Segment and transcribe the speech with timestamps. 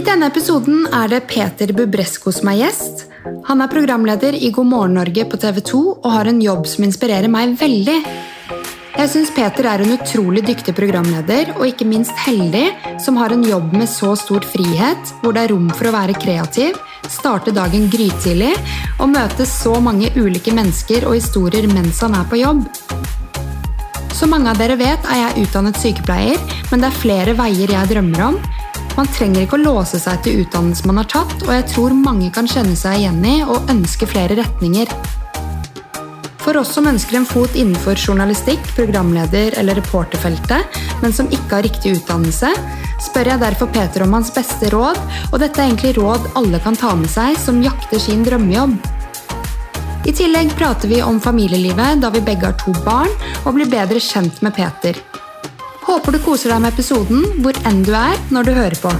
[0.00, 3.02] I denne episoden er det Peter Bubresko som er gjest.
[3.44, 6.86] Han er programleder i God morgen Norge på TV 2 og har en jobb som
[6.86, 7.98] inspirerer meg veldig.
[8.94, 12.70] Jeg syns Peter er en utrolig dyktig programleder og ikke minst heldig
[13.04, 16.16] som har en jobb med så stor frihet, hvor det er rom for å være
[16.16, 18.54] kreativ, starte dagen grytidlig
[18.96, 22.64] og møte så mange ulike mennesker og historier mens han er på jobb.
[24.16, 26.40] Som mange av dere vet, er jeg utdannet sykepleier,
[26.72, 28.40] men det er flere veier jeg drømmer om.
[28.98, 32.30] Man trenger ikke å låse seg til utdannelsen man har tatt, og jeg tror mange
[32.34, 34.90] kan kjenne seg igjen i og ønske flere retninger.
[36.40, 41.66] For oss som ønsker en fot innenfor journalistikk, programleder eller reporterfeltet, men som ikke har
[41.66, 42.50] riktig utdannelse,
[43.00, 44.98] spør jeg derfor Peter om hans beste råd,
[45.30, 48.76] og dette er egentlig råd alle kan ta med seg som jakter sin drømmejobb.
[50.08, 53.12] I tillegg prater vi om familielivet da vi begge har to barn,
[53.44, 54.96] og blir bedre kjent med Peter.
[55.90, 58.90] Håper du koser deg med episoden hvor enn du er når du hører på.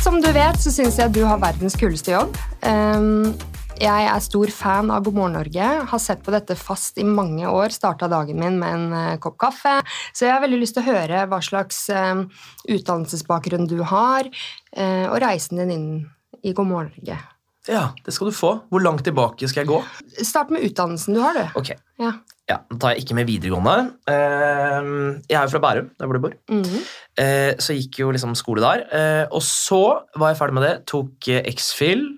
[0.00, 2.38] Som du vet, så syns jeg du har verdens kuleste jobb.
[2.64, 3.34] Um,
[3.76, 5.66] jeg er stor fan av God morgen Norge.
[5.92, 7.68] Har sett på dette fast i mange år.
[7.76, 9.74] Starta dagen min med en uh, kopp kaffe.
[10.14, 12.24] Så jeg har veldig lyst til å høre hva slags uh,
[12.64, 14.24] utdannelsesbakgrunn du har,
[14.72, 15.92] uh, og reisen din inn
[16.40, 17.20] i God morgen Norge.
[17.68, 18.54] Ja, det skal du få.
[18.72, 19.80] Hvor langt tilbake skal jeg gå?
[20.24, 21.58] Start med utdannelsen du har, du.
[21.60, 22.12] Ok, Ja.
[22.48, 23.92] ja, Da tar jeg ikke med videregående.
[24.08, 26.32] Eh, Jeg er jo fra Bærum, der hvor du bor.
[26.48, 27.60] Mm -hmm.
[27.60, 28.86] Så jeg gikk jo liksom skole der.
[28.92, 30.86] Eh, Og så var jeg ferdig med det.
[30.86, 32.16] Tok X-Fill.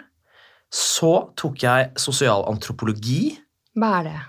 [0.73, 3.39] Så tok jeg sosialantropologi.
[3.77, 4.21] Hva er det?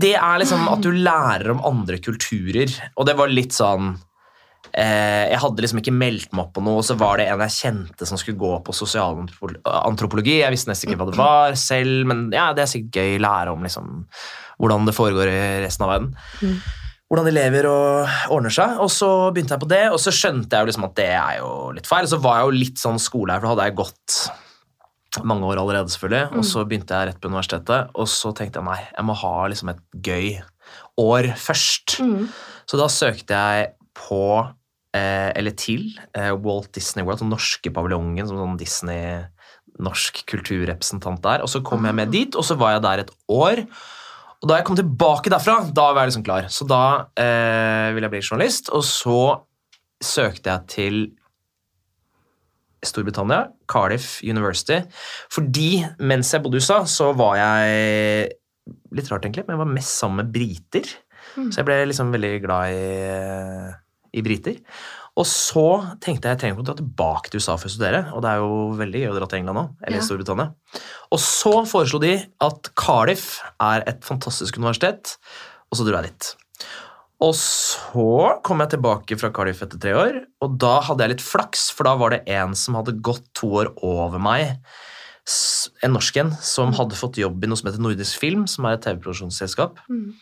[0.00, 2.70] Det er liksom at du lærer om andre kulturer.
[2.96, 3.96] Og det var litt sånn
[4.72, 7.54] Jeg hadde liksom ikke meldt meg opp på noe, og så var det en jeg
[7.58, 10.40] kjente som skulle gå på sosialantropologi.
[10.40, 13.24] Jeg visste nesten ikke hva det var selv, men ja, det er sikkert gøy å
[13.26, 13.92] lære om liksom,
[14.62, 16.16] hvordan det foregår i resten av verden.
[16.40, 16.56] Mm.
[17.12, 18.78] Hvordan de lever og ordner seg.
[18.82, 21.36] Og så begynte jeg på det, og så skjønte jeg jo liksom at det er
[21.42, 22.08] jo litt feil.
[22.08, 24.18] Og så var jeg jo litt sånn skole her, for da hadde jeg gått
[25.22, 26.40] mange år allerede, selvfølgelig.
[26.40, 29.34] Og så begynte jeg rett på universitetet, og så tenkte jeg nei, jeg må ha
[29.52, 30.32] liksom et gøy
[31.04, 31.98] år først.
[32.02, 32.26] Mm.
[32.66, 34.26] Så da søkte jeg på,
[34.94, 39.24] eh, eller til, eh, Walt Disney World, den norske paviljongen, som sånn Disney
[39.82, 41.42] norsk kulturrepresentant der.
[41.42, 43.64] Og så kom jeg med dit, og så var jeg der et år.
[44.42, 46.48] Og da jeg kom tilbake derfra, da var jeg liksom klar.
[46.52, 49.20] Så da eh, ville jeg bli journalist, og så
[50.04, 50.98] søkte jeg til
[52.84, 54.82] Storbritannia, Cardiff University.
[55.32, 58.32] Fordi mens jeg bodde i USA, så var jeg
[58.96, 60.86] Litt rart, egentlig, men jeg var mest sammen med briter.
[61.34, 61.50] Mm.
[61.52, 63.74] Så jeg ble liksom veldig glad i,
[64.14, 64.60] i briter.
[65.14, 65.62] Og så
[66.02, 68.00] tenkte jeg jeg trenger ikke å dra tilbake til USA for å studere.
[68.16, 70.06] Og det er jo veldig gøy å dra til England nå, eller Ja.
[70.06, 70.48] Storbritannia.
[71.14, 75.16] Og så foreslo de at Cardiff er et fantastisk universitet,
[75.70, 76.32] og så dro jeg dit.
[77.22, 81.22] Og så kom jeg tilbake fra Cardiff etter tre år, og da hadde jeg litt
[81.24, 84.58] flaks, for da var det en som hadde gått to år over meg,
[85.82, 88.76] en norsk en, som hadde fått jobb i noe som heter Nordisk Film, som er
[88.76, 89.78] et TV-produksjonsselskap.
[89.88, 90.18] Mhm.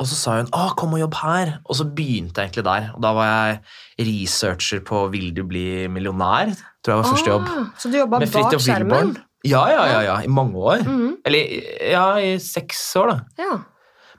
[0.00, 2.86] Og så sa hun «Å, 'kom og jobb her', og så begynte jeg egentlig der.
[2.96, 7.44] Og da var jeg researcher på 'Vil du bli millionær', tror jeg var første jobb.
[7.44, 9.16] Ah, så du jobba bak skjermen?
[9.44, 10.82] Ja, ja, ja, ja, i mange år.
[10.84, 11.16] Mhm.
[11.24, 13.20] Eller ja, i seks år, da.
[13.38, 13.58] Ja.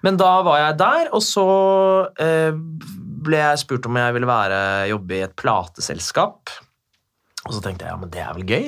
[0.03, 1.45] Men da var jeg der, og så
[2.19, 2.51] eh,
[3.21, 6.49] ble jeg spurt om jeg ville være, jobbe i et plateselskap.
[7.47, 8.67] Og så tenkte jeg ja, men det er vel gøy.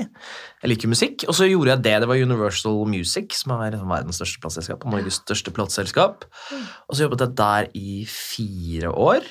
[0.64, 1.28] Jeg liker musikk.
[1.30, 1.94] Og så gjorde jeg det.
[2.02, 4.86] Det var Universal Music, som er liksom verdens største plateselskap.
[4.86, 6.26] og Norges største plateselskap.
[6.90, 9.30] Og så jobbet jeg der i fire år.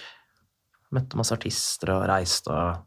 [0.95, 2.85] Møtte masse artister og reiste og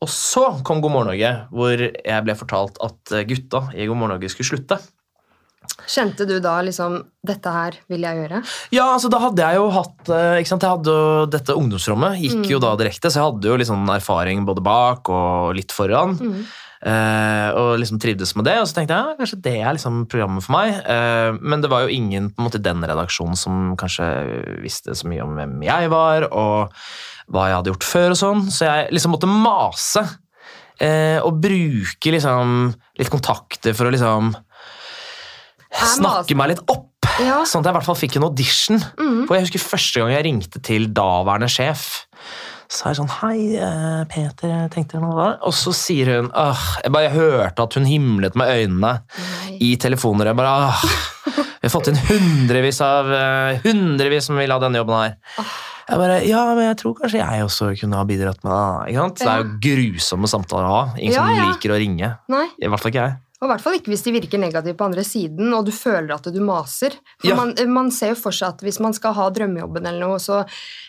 [0.04, 4.18] Og så kom God morgen Norge, hvor jeg ble fortalt at gutta i God morgen
[4.18, 4.82] Norge skulle slutte.
[5.90, 8.42] Kjente du da liksom Dette her vil jeg gjøre?
[8.74, 12.20] Ja, altså da hadde jeg jo hatt eh, ikke sant, jeg hadde jo Dette ungdomsrommet
[12.22, 15.74] gikk jo da direkte, så jeg hadde jo litt sånn erfaring både bak og litt
[15.76, 16.16] foran.
[16.22, 16.54] Eh,
[17.56, 20.46] og liksom trivdes med det, og så tenkte jeg ja, kanskje det er liksom programmet
[20.46, 20.76] for meg.
[20.92, 24.10] Eh, men det var jo ingen på en måte i den redaksjonen som kanskje
[24.64, 26.76] visste så mye om hvem jeg var, og
[27.34, 30.06] hva jeg hadde gjort før og sånn, så jeg liksom måtte mase.
[30.84, 34.34] Eh, og bruke liksom litt kontakter for å liksom
[35.96, 36.92] snakke meg litt opp.
[37.24, 37.44] Ja.
[37.48, 38.82] Sånn at jeg i hvert fall fikk en audition.
[38.98, 42.06] For jeg husker første gang jeg ringte til daværende sjef.
[42.72, 45.28] Så er jeg sånn Hei, eh, Peter, jeg du noe da.
[45.46, 49.58] Og så sier hun åh, jeg, bare, jeg hørte at hun himlet med øynene Nei.
[49.62, 50.32] i telefoner.
[50.32, 50.84] Jeg bare åh,
[51.62, 55.16] Vi har fått inn hundrevis av eh, Hundrevis som vil ha denne jobben her.
[55.86, 58.94] Jeg bare, ja, men jeg tror kanskje jeg også kunne ha bidratt med det.
[58.94, 59.20] Ikke sant?
[59.22, 60.84] Det er jo grusomme samtaler å ha.
[60.98, 61.46] Ingen Ja, som ja.
[61.52, 62.10] liker å ringe.
[62.34, 62.48] Nei.
[62.58, 63.18] I hvert fall ikke jeg.
[63.42, 66.14] Og i hvert fall ikke hvis de virker negativt på andre siden, og du føler
[66.16, 66.94] at du maser.
[67.20, 67.36] For Ja.
[67.36, 70.46] man, man ser jo for seg at hvis man skal ha drømmejobben eller noe, så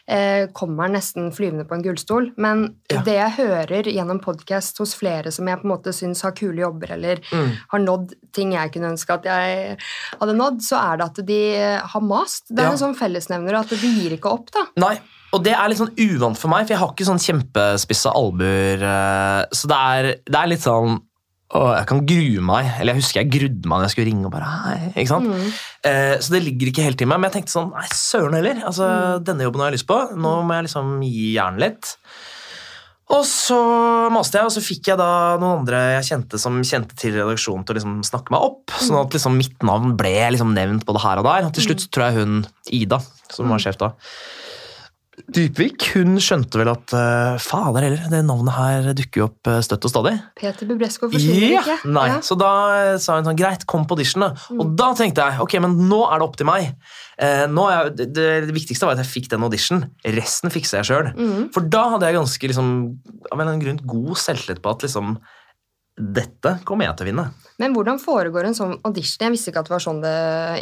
[0.07, 2.29] eh, kommer man nesten flyvende på en gullstol.
[2.39, 3.03] Men Ja.
[3.03, 6.63] det jeg hører gjennom podkast hos flere som jeg på en måte syns har kule
[6.63, 7.51] jobber, eller Mm.
[7.73, 9.77] har nådd ting jeg kunne ønske at jeg
[10.21, 12.45] hadde nådd, så er det at de har mast.
[12.49, 12.71] Det er Ja.
[12.73, 14.67] en sånn fellesnevner at de gir ikke opp, da.
[14.77, 15.01] Nei,
[15.33, 18.81] og det er litt sånn uvant for meg, for jeg har ikke sånn kjempespisse albuer.
[18.83, 21.01] eh, Så det er, det er litt sånn
[21.55, 22.71] å, Jeg kan grue meg.
[22.81, 24.79] Eller jeg husker jeg grudde meg når jeg skulle ringe og bare hei.
[24.97, 25.29] ikke sant?
[25.31, 25.51] Mm.
[25.91, 27.21] Eh, Så det ligger ikke helt i meg.
[27.21, 28.63] Men jeg tenkte sånn Nei, søren heller.
[28.67, 28.89] Altså,
[29.25, 30.01] Denne jobben har jeg lyst på.
[30.17, 31.93] Nå må jeg liksom gi jernet litt.
[33.15, 33.57] Og så
[34.11, 37.63] maste jeg, og så fikk jeg da noen andre jeg kjente som kjente til redaksjonen
[37.63, 38.75] til å liksom snakke meg opp.
[38.83, 41.47] Sånn at liksom mitt navn ble liksom nevnt både her og der.
[41.47, 42.41] Og til slutt så tror jeg hun
[42.75, 42.99] Ida,
[43.31, 43.93] som var sjef da,
[45.17, 49.63] Dypvik, hun skjønte vel at uh, fader heller, det navnet her dukker jo opp eh,
[49.65, 50.13] støtt og stadig.
[50.37, 51.91] Peter Bubresko forsvinner yeah, ikke.
[51.97, 52.19] Nei, Ja.
[52.25, 54.29] Så da eh, sa hun sånn, greit, kom på audition da.
[54.53, 56.69] Og da tenkte jeg, ok, men nå er det opp til meg.
[57.17, 59.87] Eh, er jeg, det, det, viktigste var at jeg fikk den audition.
[60.19, 61.17] Resten fikser jeg selv.
[61.17, 61.49] Mm.
[61.57, 62.71] For da hadde jeg ganske liksom,
[63.31, 65.17] av en eller annen grunn god selvtillit på at liksom,
[65.97, 67.25] dette kommer jeg til å vinne.
[67.57, 69.23] Men hvordan foregår en sånn audition?
[69.25, 70.17] Jeg visste ikke at det var sånn det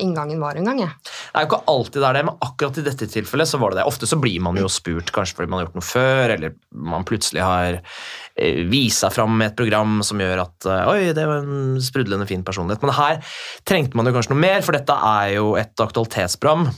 [0.05, 0.83] inngangen var en gang.
[0.85, 3.75] Det er jo ikke alltid det er det, men akkurat i dette tilfellet så var
[3.75, 3.87] det det.
[3.91, 6.55] Ofte så blir man jo spurt kanskje fordi man har gjort noe før, eller
[6.95, 11.11] man plutselig har eh, vist seg fram med et program som gjør at eh, Oi,
[11.19, 12.87] det var en sprudlende fin personlighet.
[12.87, 13.35] Men her
[13.67, 16.69] trengte man jo kanskje noe mer, for dette er jo et aktualitetsprogram.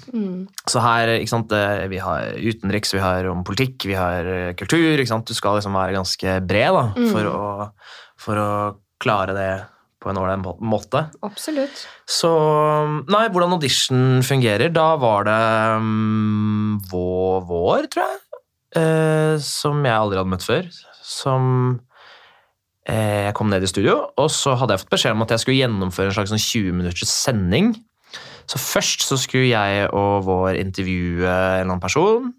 [0.64, 4.96] Så her, ikke sant, eh, vi har utenriks, vi har om politikk, vi har kultur.
[4.96, 7.46] ikke sant, Du skal liksom være ganske bred da, for, å,
[8.20, 8.50] for å
[9.02, 9.50] klare det
[10.02, 11.06] på en ålreit måte.
[11.26, 11.82] Absolutt.
[12.06, 12.30] Så
[13.10, 15.40] Nei, hvordan audition fungerer Da var det
[15.80, 18.22] um, vår, vår, tror jeg.
[18.76, 20.68] Eh, som jeg aldri hadde møtt før.
[21.00, 21.50] Som
[22.88, 25.44] eh, Jeg kom ned i studio, og så hadde jeg fått beskjed om at jeg
[25.44, 27.72] skulle gjennomføre en slags sånn 20 minutters sending.
[28.46, 32.30] Så først så skulle jeg og vår intervjue en eller annen person.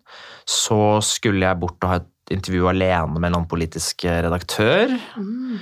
[0.47, 4.93] Så skulle jeg bort og ha et intervju alene med en annen politisk eh, redaktør.
[5.17, 5.57] Mm.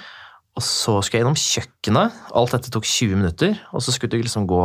[0.55, 2.19] Og så skulle jeg innom kjøkkenet.
[2.39, 3.57] Alt dette tok 20 minutter.
[3.75, 4.63] Og så skulle du liksom gå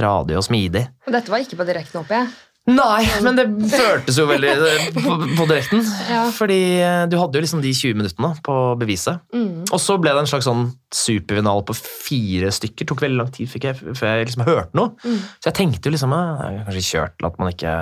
[0.00, 0.86] radio og smidig.
[1.06, 2.49] Og dette var ikke på direkten oppe, jeg.
[2.68, 5.80] Nei, men det føltes jo veldig eh, på, på direkten.
[6.10, 6.26] Ja.
[6.34, 9.22] Fordi eh, du hadde jo liksom de 20 minuttene på beviset.
[9.34, 9.64] Mm.
[9.72, 12.86] Og så ble det en slags sånn superfinale på fire stykker.
[12.90, 14.92] Tok veldig lang tid jeg, før jeg liksom hørte noe.
[15.02, 15.18] Mm.
[15.40, 17.74] Så jeg tenkte jo liksom jeg er kanskje kjørt til at man ikke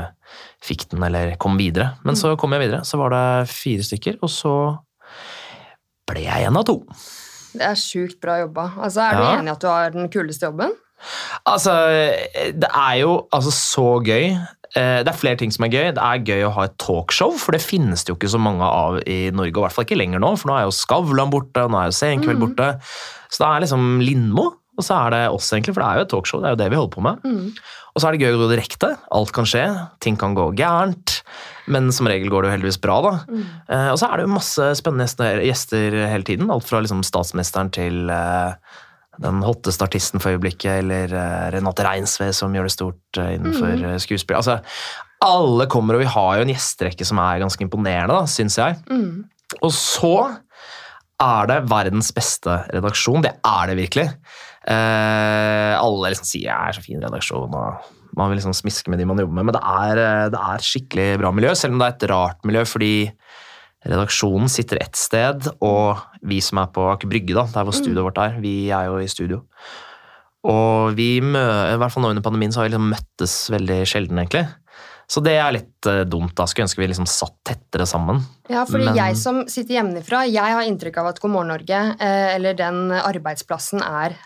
[0.70, 1.90] fikk den eller kom videre.
[2.06, 2.84] Men så kom jeg videre.
[2.88, 4.54] Så var det fire stykker, og så
[6.08, 6.80] ble jeg en av to.
[7.58, 8.70] Det er sjukt bra jobba.
[8.78, 9.32] Altså, er du Ja.
[9.40, 10.72] enig i at du har den kuleste jobben?
[11.46, 11.72] Altså,
[12.54, 14.32] det er jo altså, så gøy.
[14.78, 15.88] Eh, Det er flere ting som er gøy.
[15.96, 18.62] Det er gøy å ha et talkshow, for det finnes det jo ikke så mange
[18.64, 19.56] av i Norge.
[19.56, 21.80] Og i hvert fall ikke lenger nå, for nå er jo Skavlan borte, og nå
[21.82, 22.70] er jo Senkveld borte.
[23.28, 24.46] Så det er liksom Lindmo,
[24.78, 26.40] og så er det oss, egentlig, for det er jo et talkshow.
[26.40, 27.24] Det er jo det vi holder på med.
[27.26, 27.48] Mm.
[27.94, 28.92] Og så er det gøy å gå direkte.
[29.10, 29.64] Alt kan skje.
[30.04, 31.16] Ting kan gå gærent.
[31.66, 33.10] Men som regel går det jo heldigvis bra, da.
[33.26, 33.42] Mm.
[33.90, 36.52] og så er det jo masse spennende gjester, gjester hele tiden.
[36.54, 38.54] Alt fra liksom statsministeren til eh,
[39.22, 43.74] den hotteste artisten for øyeblikket, eller eh, Renate Reinsve som gjør det stort eh, innenfor
[43.74, 43.98] mm.
[44.04, 44.38] skuespill.
[44.38, 44.58] Altså,
[45.24, 48.78] alle kommer, og vi har jo en gjesterekke som er ganske imponerende, da, syns jeg.
[48.90, 49.24] Mm.
[49.58, 50.14] Og så
[51.18, 53.24] er det verdens beste redaksjon.
[53.24, 54.06] Det er det virkelig.
[54.68, 59.00] Eh, alle liksom sier jeg er så fin redaksjon, og man vil liksom smiske med
[59.00, 61.82] de man jobber med, men det er, eh, det er skikkelig bra miljø, selv om
[61.82, 62.94] det er et rart miljø, fordi
[63.88, 68.08] redaksjonen sitter ett sted, og vi som er på Aker Brygge, da, der hvor studioet
[68.10, 69.42] vårt er, vi er jo i studio.
[70.48, 74.20] Og vi i hvert fall nå under pandemien så har vi liksom møttes veldig sjelden,
[74.22, 74.46] egentlig.
[75.08, 76.34] Så det er litt uh, dumt.
[76.36, 76.44] da.
[76.44, 78.20] Skulle ønske vi liksom satt tettere sammen.
[78.52, 81.96] Ja, fordi Men- jeg som sitter hjemmefra, jeg har inntrykk av at God morgen Norge,
[81.98, 84.18] eh, eller den arbeidsplassen, er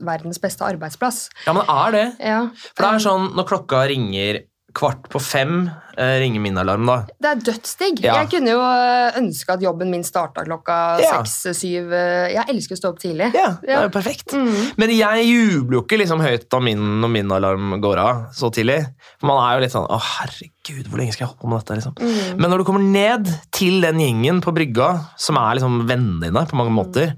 [0.00, 1.28] verdens beste arbeidsplass.
[1.46, 2.06] Ja, men er det.
[2.18, 2.40] Ja.
[2.74, 4.40] For det er sånn, når klokka ringer
[4.76, 6.96] kvart på fem, eh, ringer min alarm, da.
[7.20, 8.02] Det er dødsdigg.
[8.04, 8.16] Ja.
[8.22, 11.22] Jeg kunne jo øh, ønske at jobben min starta klokka Ja.
[11.24, 11.90] seks-syv.
[12.36, 13.30] Jeg elsker å stå opp tidlig.
[13.36, 14.34] Ja, det er jo perfekt.
[14.36, 14.72] Mm.
[14.76, 18.50] Men jeg jubler jo ikke liksom høyt når min, når min alarm går av så
[18.54, 18.82] tidlig.
[19.20, 21.60] For man er jo litt sånn Å, herregud, hvor lenge skal jeg holde på med
[21.62, 21.76] dette?
[21.80, 21.96] liksom?
[22.00, 22.40] Mm.
[22.42, 24.88] Men når du kommer ned til den gjengen på brygga,
[25.20, 27.14] som er liksom vennene dine på mange måter,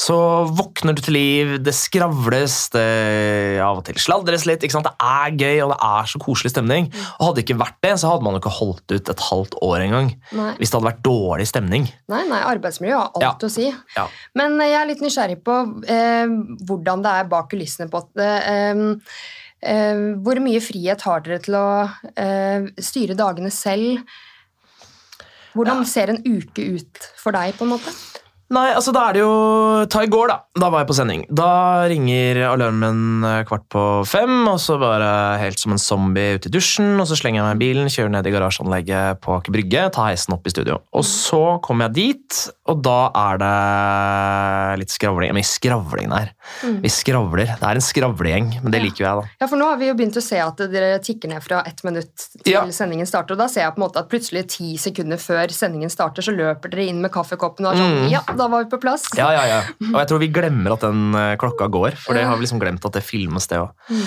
[0.00, 0.16] så
[0.56, 4.62] våkner du til liv, det skravles, det av og til sladres litt.
[4.64, 4.88] ikke sant?
[4.88, 6.88] Det er gøy, og det er så koselig stemning.
[7.18, 9.58] Og hadde det ikke vært det, så hadde man jo ikke holdt ut et halvt
[9.66, 10.10] år engang.
[10.58, 11.88] Hvis det hadde vært dårlig stemning.
[12.08, 13.48] nei, nei, arbeidsmiljø har alt Ja.
[13.48, 13.68] å si.
[13.96, 14.06] Ja.
[14.34, 15.58] Men jeg er litt nysgjerrig på
[15.88, 16.26] eh,
[16.68, 18.74] hvordan det er bak kulissene på at Eh,
[19.62, 21.68] eh, hvor mye frihet har dere til å
[22.16, 24.04] eh, styre dagene selv?
[25.54, 27.92] Hvordan ser en uke ut for deg, på en måte?
[28.50, 29.34] Nei, altså da er det jo
[29.90, 30.36] Ta i går, da.
[30.58, 31.20] Da var jeg på sending.
[31.30, 36.52] Da ringer alarmen kvart på fem, og så bare helt som en zombie ut i
[36.52, 39.84] dusjen, og så slenger jeg meg i bilen, kjører ned i garasjeanlegget på Aker Brygge,
[39.94, 40.80] tar heisen opp i studio.
[40.92, 42.40] Og så kommer jeg dit,
[42.70, 45.32] og da er det litt skravling.
[45.36, 46.32] Men skravling der.
[46.66, 46.76] Mm.
[46.84, 47.54] Vi skravler.
[47.54, 49.34] Det er en skravlegjeng, men det liker jo jeg, da.
[49.44, 51.82] Ja, for nå har vi jo begynt å se at dere tikker ned fra ett
[51.86, 52.64] minutt til Ja.
[52.74, 55.90] sendingen starter, og da ser jeg på en måte at plutselig ti sekunder før sendingen
[55.90, 58.10] starter, så løper dere inn med kaffekoppen og er sånn Mm.
[58.10, 59.06] Ja, da var vi på plass.
[59.18, 59.60] Ja, ja, ja.
[59.92, 62.62] Og jeg tror vi glemmer at den eh, klokka går, for det har vi liksom
[62.62, 63.72] glemt at det filmes, det òg.
[63.90, 64.04] Mm.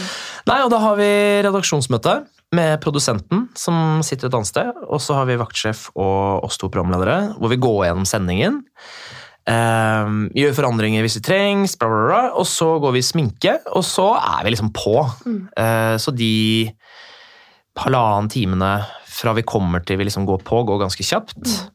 [0.49, 1.09] Nei, og da har vi
[1.45, 2.19] redaksjonsmøte
[2.53, 6.69] med produsenten som sitter et annet sted, og så har vi vaktsjef og oss to
[6.69, 8.63] programledere, hvor vi går gjennom sendingen.
[9.43, 13.57] Um, gjør forandringer hvis det trengs, bla, bla, bla, og så går vi i sminke,
[13.75, 14.95] og så er vi liksom på.
[15.27, 15.39] Mm.
[15.57, 16.33] Uh, så de
[17.83, 18.75] halvannen timene
[19.13, 21.41] fra vi kommer til vi liksom går på, går ganske kjapt.
[21.41, 21.72] Mm.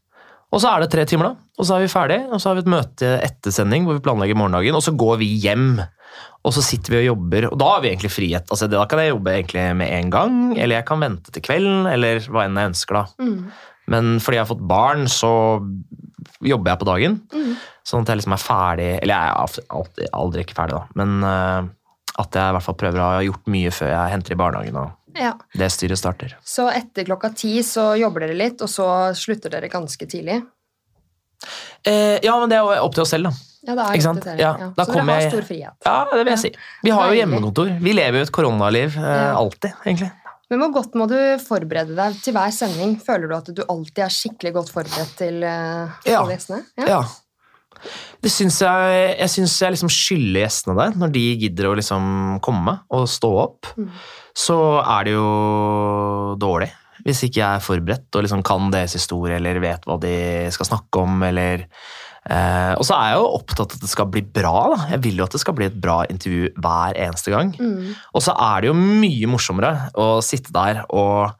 [0.49, 1.49] Og så er det tre timer, da.
[1.59, 4.05] Og så er vi ferdig, og så har vi et møte etter sending hvor vi
[4.05, 5.71] planlegger morgendagen, og så går vi hjem.
[6.47, 8.47] Og så sitter vi og jobber, og da har vi egentlig frihet.
[8.49, 11.89] Altså, da kan jeg jobbe egentlig med en gang, eller jeg kan vente til kvelden,
[11.91, 13.27] eller hva enn jeg ønsker, da.
[13.27, 13.41] Mm.
[13.93, 15.33] Men fordi jeg har fått barn, så
[16.45, 17.19] jobber jeg på dagen.
[17.35, 17.53] Mm.
[17.89, 20.99] Sånn at jeg liksom er ferdig Eller jeg er alltid, aldri ikke ferdig, da.
[21.01, 21.71] Men uh,
[22.19, 24.79] at jeg i hvert fall prøver å ha gjort mye før jeg henter i barnehagen,
[24.81, 25.33] og Ja.
[25.59, 26.37] det styret starter.
[26.47, 28.87] Så etter klokka ti så jobber dere litt, og så
[29.19, 30.39] slutter dere ganske tidlig?
[31.87, 33.33] Eh, ja, men det er opp til oss selv, da.
[33.69, 34.25] Ja, det er Ikke sant?
[34.27, 34.73] Ja, Ja.
[34.77, 35.75] da Så dere har jeg- stor frihet.
[35.85, 36.53] Ja, det vil jeg si.
[36.85, 37.81] Vi har jo hjemmekontor.
[37.81, 39.35] Vi lever jo et koronaliv eh, Ja.
[39.37, 40.13] alltid, egentlig.
[40.51, 42.97] Men hvor godt må du forberede deg til hver sending?
[43.05, 46.25] Føler du at du alltid er skikkelig godt forberedt til uh, Ja.
[46.25, 46.65] gjestene?
[46.79, 47.03] Ja.
[48.23, 52.41] Det syns jeg Jeg syns jeg liksom skylder gjestene det, når de gidder å liksom
[52.41, 53.67] komme og stå opp.
[53.77, 53.91] Mm.
[54.39, 55.31] Så er det jo
[56.39, 56.71] dårlig.
[57.07, 60.19] Hvis ikke jeg er forberedt og liksom kan deres historie eller vet hva de
[60.55, 61.23] skal snakke om.
[61.27, 61.67] eller...
[62.29, 64.55] Eh, og så er jeg jo opptatt av at det skal bli bra.
[64.75, 64.79] da.
[64.93, 67.55] Jeg vil jo at det skal bli et bra intervju hver eneste gang.
[67.57, 67.97] Mm.
[68.13, 71.33] Og så er det jo mye morsommere å sitte der og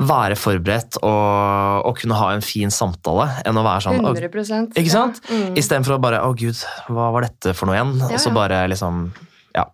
[0.00, 4.78] være forberedt og, og kunne ha en fin samtale enn å være sånn «Å, 100
[4.80, 5.20] Ikke sant?
[5.26, 5.36] Ja.
[5.36, 5.58] Mm.
[5.60, 8.62] Istedenfor å bare 'Å, gud, hva var dette for noe igjen?' Ja, Og så bare
[8.72, 9.10] liksom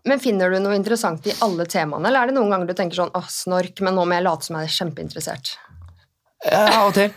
[0.08, 2.96] Men finner du noe interessant i alle temaene, eller er det noen ganger du tenker
[2.96, 5.56] sånn åh, snork, men nå må jeg late som jeg er kjempeinteressert'?
[6.46, 7.10] ja, Av og til.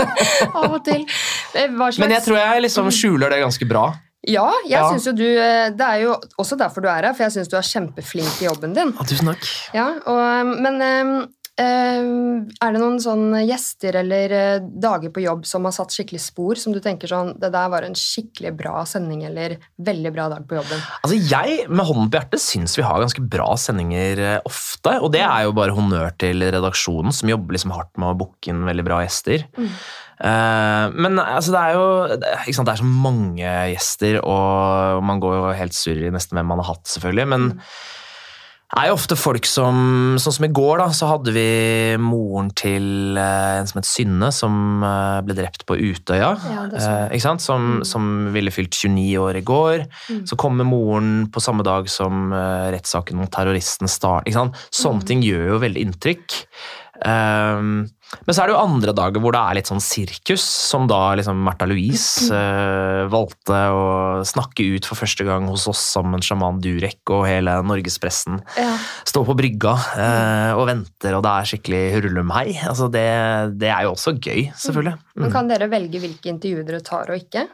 [0.58, 1.06] Av og til.
[1.54, 3.86] Eh, Men jeg tror jeg liksom skjuler det ganske bra.
[4.26, 4.88] Ja, jeg Ja.
[4.90, 7.48] synes jo du eh, Det er jo også derfor du er her, for jeg syns
[7.48, 8.90] du er kjempeflink i jobben din.
[8.98, 9.46] Ja, tusen takk.
[9.74, 11.26] Ja, og, Men eh, eh,
[11.64, 16.60] er det noen sånne gjester eller eh, dager på jobb som har satt skikkelig spor,
[16.60, 20.44] som du tenker sånn Det der var en skikkelig bra sending eller veldig bra dag
[20.48, 20.84] på jobben?
[21.00, 24.98] Altså Jeg med hånden på hjertet syns vi har ganske bra sendinger eh, ofte.
[25.00, 28.52] Og det er jo bare honnør til redaksjonen, som jobber liksom hardt med å booke
[28.52, 29.48] inn veldig bra gjester.
[29.56, 29.72] Mm.
[30.16, 31.88] Eh, men altså det er jo
[32.56, 36.52] sant, det er så mange gjester, og man går jo helt surr i nesten hvem
[36.52, 37.30] man har hatt, selvfølgelig.
[37.32, 37.60] Men Mm.
[38.74, 41.44] Det er jo ofte folk som Sånn som i går, da, så hadde vi
[42.02, 46.32] moren til eh, en som het Synne, som eh, ble drept på Utøya.
[46.34, 46.64] Ja.
[47.06, 47.18] Eh?
[47.38, 47.84] Som, Mm.
[47.86, 49.86] som ville fylt 29 år i går.
[50.10, 50.24] Mm.
[50.26, 54.32] Så kommer moren på samme dag som uh, rettssaken mot terroristen starter.
[54.70, 55.06] Sånne Mm.
[55.06, 56.36] ting gjør jo veldig inntrykk.
[57.04, 57.88] Ehm,
[58.24, 60.98] men så er det jo andre dager hvor det er litt sånn sirkus, som da
[61.18, 63.86] liksom Märtha Louise eh, valgte å
[64.26, 68.38] snakke ut for første gang hos oss sammen sjaman Durek og hele norgespressen.
[68.56, 68.76] Ja.
[69.10, 72.46] Står på brygga eh, og venter, og det er skikkelig hurlumhei.
[72.70, 73.06] Altså det,
[73.58, 74.96] det er jo også gøy, selvfølgelig.
[75.16, 75.32] Men Mm.
[75.32, 77.46] kan dere velge hvilke intervjuer dere tar og ikke?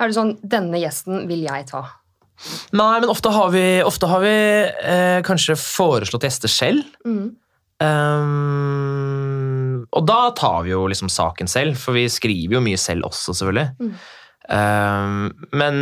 [0.00, 1.84] Er det sånn 'Denne gjesten vil jeg ta'?
[2.74, 4.32] Nei, men ofte har vi, ofte har vi
[4.82, 6.82] eh, kanskje foreslått gjester selv.
[7.06, 7.36] Mm.
[7.84, 9.33] Ehm,
[9.94, 13.34] og da tar vi jo liksom saken selv, for vi skriver jo mye selv også,
[13.34, 13.70] selvfølgelig.
[13.80, 13.96] Mm.
[14.44, 15.76] Um, men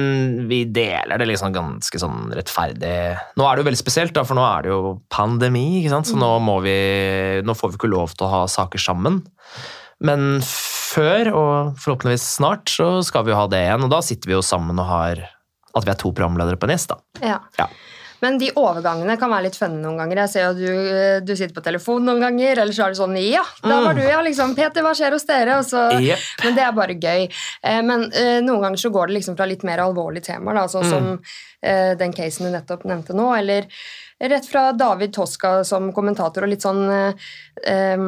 [0.47, 2.95] vi deler det liksom ganske sånn rettferdig.
[3.39, 6.13] Nå er det jo veldig spesielt, da, for nå er det jo pandemi, ikke sant?
[6.13, 6.77] så nå, må vi,
[7.43, 9.23] nå får vi ikke lov til å ha saker sammen.
[10.03, 13.87] Men før, og forhåpentligvis snart, så skal vi jo ha det igjen.
[13.87, 15.25] Og da sitter vi jo sammen og har
[15.73, 17.25] at vi er to programledere på en gjest, da.
[17.25, 17.39] Ja.
[17.57, 17.71] Ja.
[18.23, 20.23] Men de overgangene kan være litt funne noen ganger.
[20.23, 23.17] Jeg ser jo du, du sitter på telefon noen ganger, eller så er det sånn
[23.19, 24.55] Ja, da var du, ja, liksom.
[24.59, 25.59] Peter, hva skjer hos dere?
[25.67, 26.23] Så, yep.
[26.45, 27.27] men det er bare gøy.
[27.27, 30.87] Eh, men eh, noen ganger så går det liksom fra litt mer alvorlige temaer, sånn
[30.87, 33.67] som eh, den casen du nettopp nevnte nå, eller
[34.23, 38.05] rett fra David Toska som kommentator og litt sånn um,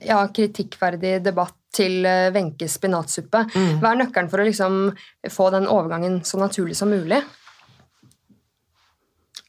[0.00, 3.44] ja, kritikkverdig debatt til eh, Wenches spinatsuppe.
[3.82, 4.78] Hva er nøkkelen for å liksom
[5.32, 7.20] få den overgangen så naturlig som mulig?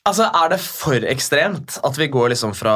[0.05, 2.75] Altså, er det for ekstremt at vi går liksom fra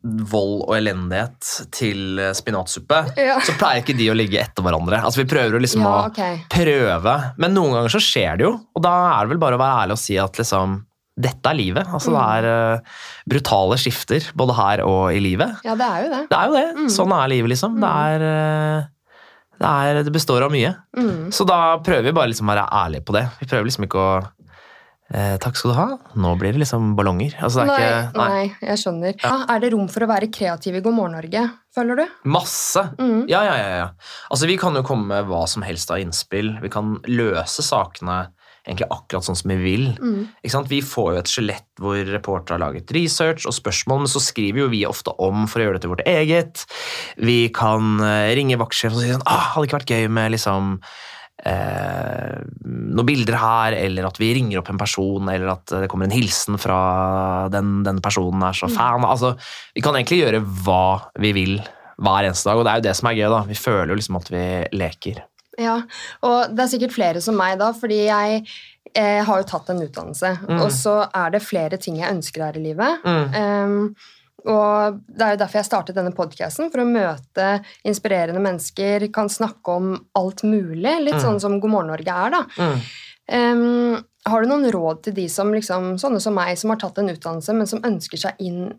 [0.00, 3.36] vold og elendighet til eh, spinatsuppe, Ja.
[3.44, 5.00] så pleier ikke de å ligge etter hverandre.
[5.04, 8.54] Altså, Vi prøver jo liksom Ja, å prøve, men noen ganger så skjer det jo,
[8.74, 10.78] og da er det vel bare å være ærlig og si at liksom
[11.20, 11.84] dette er livet.
[11.92, 12.80] Altså, Det er uh,
[13.28, 15.58] brutale skifter både her og i livet.
[15.66, 16.20] Ja, det er jo det.
[16.30, 16.90] Det er jo det.
[16.94, 17.76] Sånn er livet, liksom.
[17.82, 18.86] Det, er, uh,
[19.60, 20.70] det, er, det består av mye.
[20.96, 21.28] Mm.
[21.34, 23.26] Så da prøver vi bare liksom å være ærlige på det.
[23.42, 24.14] Vi prøver liksom ikke å
[25.14, 25.86] eh, Takk skal du ha.
[26.18, 27.36] Nå blir det liksom ballonger.
[27.40, 29.16] Altså, det Nei, ikke, nei, jeg skjønner.
[29.22, 32.18] Ja, er det rom for å være kreativ i God morgen Norge, føler du?
[32.36, 32.84] Masse!
[32.98, 33.24] Mm.
[33.30, 33.88] Ja, ja, ja, ja.
[34.30, 36.56] Altså, vi kan jo komme med hva som helst av innspill.
[36.62, 38.28] Vi kan løse sakene
[38.66, 39.86] egentlig akkurat sånn som vi vil.
[39.98, 40.64] Mm.
[40.70, 44.64] Vi får jo et skjelett hvor reportere har laget research og spørsmål, men så skriver
[44.64, 46.64] jo vi ofte om for å gjøre det til vårt eget.
[47.20, 50.76] Vi kan eh, ringe vaktsjefen og si sånn ah, Hadde ikke vært gøy med liksom
[51.46, 56.08] eh, noen bilder her, eller at vi ringer opp en person, eller at det kommer
[56.08, 56.80] en hilsen fra
[57.52, 59.04] den, den personen er så fan.
[59.08, 59.34] Altså,
[59.74, 60.82] vi kan egentlig gjøre hva
[61.20, 61.54] vi vil
[62.00, 63.28] hver eneste dag, og det er jo det som er gøy.
[63.34, 63.40] da.
[63.48, 64.44] Vi føler jo liksom at vi
[64.76, 65.22] leker.
[65.60, 65.80] Ja,
[66.24, 68.38] og det er sikkert flere som meg da, fordi jeg
[68.94, 70.60] eh, har jo tatt en utdannelse, Mm.
[70.64, 73.04] og så er det flere ting jeg ønsker her i livet.
[73.04, 73.36] Mm.
[73.36, 73.94] Um,
[74.48, 77.48] og det er jo derfor jeg startet denne podcasten, for å møte
[77.84, 81.24] inspirerende mennesker, kan snakke om alt mulig, litt Mm.
[81.24, 82.44] sånn som God morgen Norge er da.
[82.56, 82.80] Mm.
[83.30, 86.98] Um, har du noen råd til de som liksom, sånne som meg, som har tatt
[86.98, 88.72] en utdannelse, men som ønsker seg inn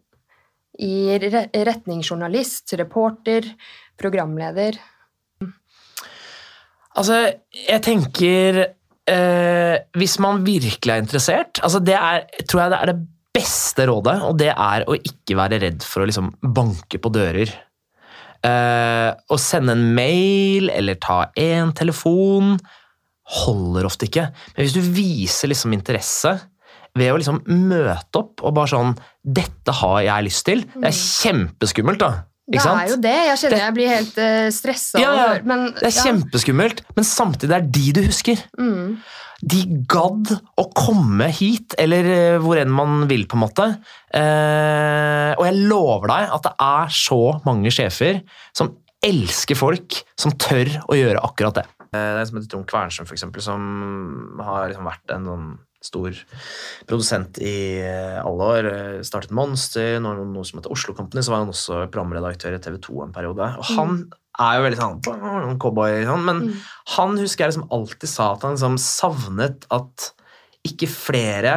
[0.80, 3.46] i re retning journalist, reporter,
[3.98, 4.78] programleder?
[6.92, 8.58] Altså, jeg tenker
[9.08, 12.98] eh, Hvis man virkelig er interessert altså Det er, tror jeg det er det
[13.36, 17.52] beste rådet, og det er å ikke være redd for å liksom banke på dører.
[18.42, 22.56] Eh, å sende en mail eller ta en telefon
[23.42, 24.32] holder ofte ikke.
[24.56, 26.34] Men hvis du viser liksom interesse
[26.98, 30.98] ved å liksom møte opp og bare sånn 'Dette har jeg lyst til', det er
[30.98, 32.26] kjempeskummelt, da.
[32.52, 32.82] Det Ikke sant?
[32.84, 33.16] er jo det.
[33.30, 35.00] Jeg kjenner Det- jeg blir helt uh, stressa.
[35.00, 35.42] Ja, ja.
[35.48, 36.04] Men, Det er ja.
[36.10, 38.44] kjempeskummelt, men samtidig det er de du husker.
[38.60, 38.98] Mm.
[39.42, 43.66] De gadd å komme hit, eller eh, hvor enn man vil, på en måte.
[44.14, 48.22] Eh, og jeg lover deg at det er så mange sjefer
[48.54, 51.66] som elsker folk som tør å gjøre akkurat det.
[51.90, 55.26] Eh, det er en som heter Trond Kvernstrøm, for eksempel, som har liksom vært en
[55.32, 55.48] sånn
[55.82, 56.14] stor
[56.90, 58.70] produsent i eh, alle år.
[58.72, 62.62] Eh, Startet Monster, noe, noe som heter Oslo Company, så var han også programredaktør i
[62.62, 63.50] TV 2 en periode.
[63.58, 63.98] Og han
[64.42, 66.56] er jo veldig sånn cowboy, sånn, men Mm.
[66.96, 70.12] han husker jeg liksom alltid sa at han liksom savnet at
[70.68, 71.56] ikke flere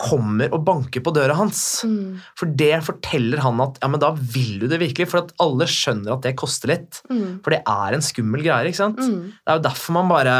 [0.00, 1.82] kommer og banker på døra hans.
[1.84, 2.20] Mm.
[2.34, 5.66] For det forteller han at ja, men da vil du det virkelig, for at alle
[5.68, 7.02] skjønner at det koster litt.
[7.12, 7.42] Mm.
[7.44, 8.96] For det er en skummel greie, ikke sant?
[8.98, 9.26] Mm.
[9.44, 10.36] Det er jo derfor man bare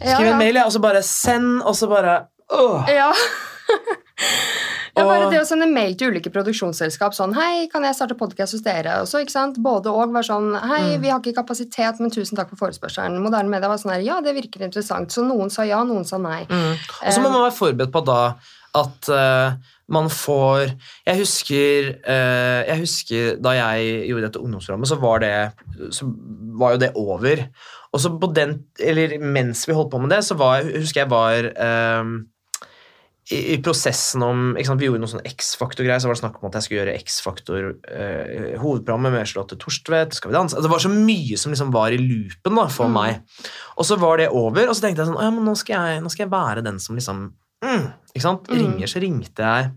[0.00, 0.18] Ja.
[0.20, 2.88] en mail, ja, og så bare send, og så bare åh.
[2.90, 3.10] Ja.
[4.96, 8.56] ja, bare det å sende mail til ulike produksjonsselskap sånn Hei, kan jeg starte podkast
[8.56, 8.98] hos dere?
[9.02, 11.02] Og så, ikke sant, både og var sånn Hei, Mm.
[11.04, 13.20] vi har ikke kapasitet, men tusen takk for forespørselen.
[13.22, 15.12] Moderne media var sånn her Ja, det virker interessant.
[15.14, 16.42] Så noen sa ja, noen sa nei.
[16.50, 16.72] Mm.
[16.74, 18.22] Og så må man være forberedt på da
[18.80, 19.56] at uh,
[19.90, 20.68] man får
[21.06, 25.32] Jeg husker, uh, jeg husker da jeg gjorde dette ungdomsprogrammet, så var, det,
[25.96, 26.06] så
[26.60, 27.46] var jo det over.
[27.90, 31.10] Og så på den, eller mens vi holdt på med det, så var, husker jeg
[31.10, 31.48] var
[32.00, 32.12] um,
[33.30, 36.48] i, i prosessen om sant, Vi gjorde noe sånn X-faktor-greier, så var det snakk om
[36.48, 40.14] at jeg skulle gjøre X-faktor-hovedprogrammet hovedprogrammet med Charlotte Torstvedt.
[40.14, 40.54] Skal vi danse?
[40.56, 42.96] Altså, det var så mye som liksom var i loopen da, for Mm.
[42.96, 43.44] meg.
[43.76, 46.02] Og så var det over, og så tenkte jeg sånn ja, men nå skal jeg,
[46.02, 47.22] nå skal jeg være den som liksom
[47.64, 48.50] mm, Ikke sant?
[48.50, 48.58] Mm.
[48.62, 49.70] Ringer, så ringte jeg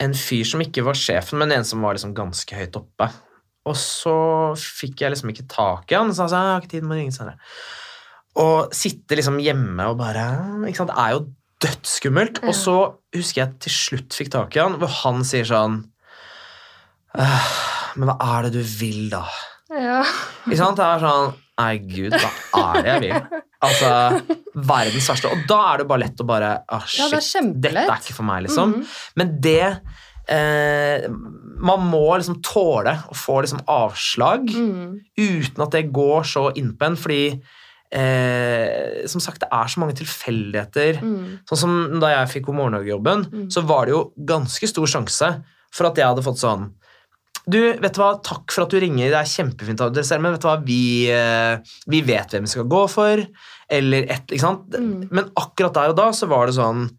[0.00, 3.10] en fyr som ikke var sjefen, men en som var liksom ganske høyt oppe.
[3.70, 4.14] Og så
[4.58, 6.98] fikk jeg liksom ikke tak i han, så han sa jeg har ikke tid, må
[6.98, 7.38] ringe senere.
[8.40, 10.24] Og sitte liksom hjemme og bare
[10.68, 10.92] ikke sant?
[10.94, 11.22] Det er jo
[11.60, 12.42] dødsskummelt.
[12.46, 12.76] Og så
[13.16, 15.82] husker jeg til slutt fikk tak i han, hvor han sier sånn
[17.18, 17.46] «Øh,
[17.98, 19.24] Men hva er det du vil, da?
[19.74, 20.00] Ja.
[20.46, 20.78] Ikke sant?
[20.78, 23.40] Det er sånn Nei, gud, hva er det jeg vil?
[23.60, 23.88] Altså,
[24.56, 25.28] verdens verste.
[25.28, 28.00] Og da er det bare lett å bare ah, Ja, det er shit, dette er
[28.00, 28.72] ikke for meg, liksom.
[28.78, 28.86] Mhm.
[29.20, 29.64] Men det
[30.30, 31.08] eh,
[31.60, 35.00] Man må liksom tåle å få liksom avslag Mm.
[35.18, 37.42] uten at det går så inn på en, fordi
[37.92, 41.00] eh, som sagt, det er så mange tilfeldigheter.
[41.02, 41.38] Mm.
[41.50, 43.48] Sånn som da jeg fikk God morgen Norge-jobben, Mm.
[43.52, 46.70] så var det jo ganske stor sjanse for at jeg hadde fått sånn
[47.48, 50.32] Du, vet du hva, takk for at du ringer, det er kjempefint dere selv, men
[50.34, 51.56] vet du hva, vi, eh,
[51.88, 53.16] vi vet hvem vi skal gå for,
[53.68, 54.68] eller et, ikke sant?
[54.70, 55.08] Mm.
[55.10, 56.90] Men akkurat der og da så var det sånn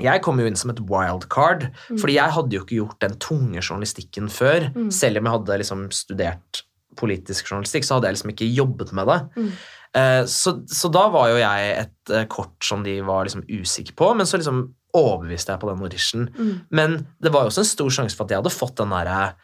[0.00, 1.98] jeg kom jo inn som et wildcard, Mm.
[1.98, 4.68] fordi jeg hadde jo ikke gjort den tunge journalistikken før.
[4.74, 4.90] Mm.
[4.92, 6.62] Selv om jeg hadde liksom studert
[6.96, 9.18] politisk journalistikk, så hadde jeg liksom ikke jobbet med det.
[9.36, 9.52] Mm.
[9.94, 13.94] Eh, Så, så da var jo jeg et eh, kort som de var liksom usikre
[13.94, 16.28] på, men så liksom overbeviste jeg på den audition.
[16.38, 16.60] Mm.
[16.70, 19.34] Men det var jo også en stor sjanse for at jeg hadde fått den derre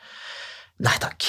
[0.85, 1.23] Nei takk.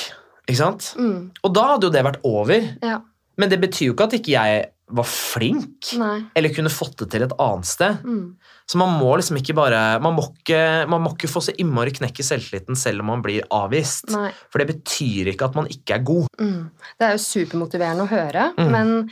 [0.48, 0.94] Ikke sant?
[0.98, 1.32] Mm.
[1.44, 2.64] Og da hadde jo det vært over.
[2.82, 3.00] Ja.
[3.38, 6.20] Men det betyr jo ikke at ikke jeg var flink, Nei.
[6.38, 8.04] eller kunne fått det til et annet sted.
[8.06, 8.36] Mm.
[8.70, 11.92] Så man må liksom ikke bare Man må ikke, man må ikke få så innmari
[11.96, 14.10] knekk i selvtilliten selv om man blir avvist.
[14.14, 14.30] Nei.
[14.54, 16.28] For det betyr ikke at man ikke er god.
[16.40, 16.70] Mm.
[17.00, 18.70] Det er jo supermotiverende å høre, Mm.
[18.72, 19.10] men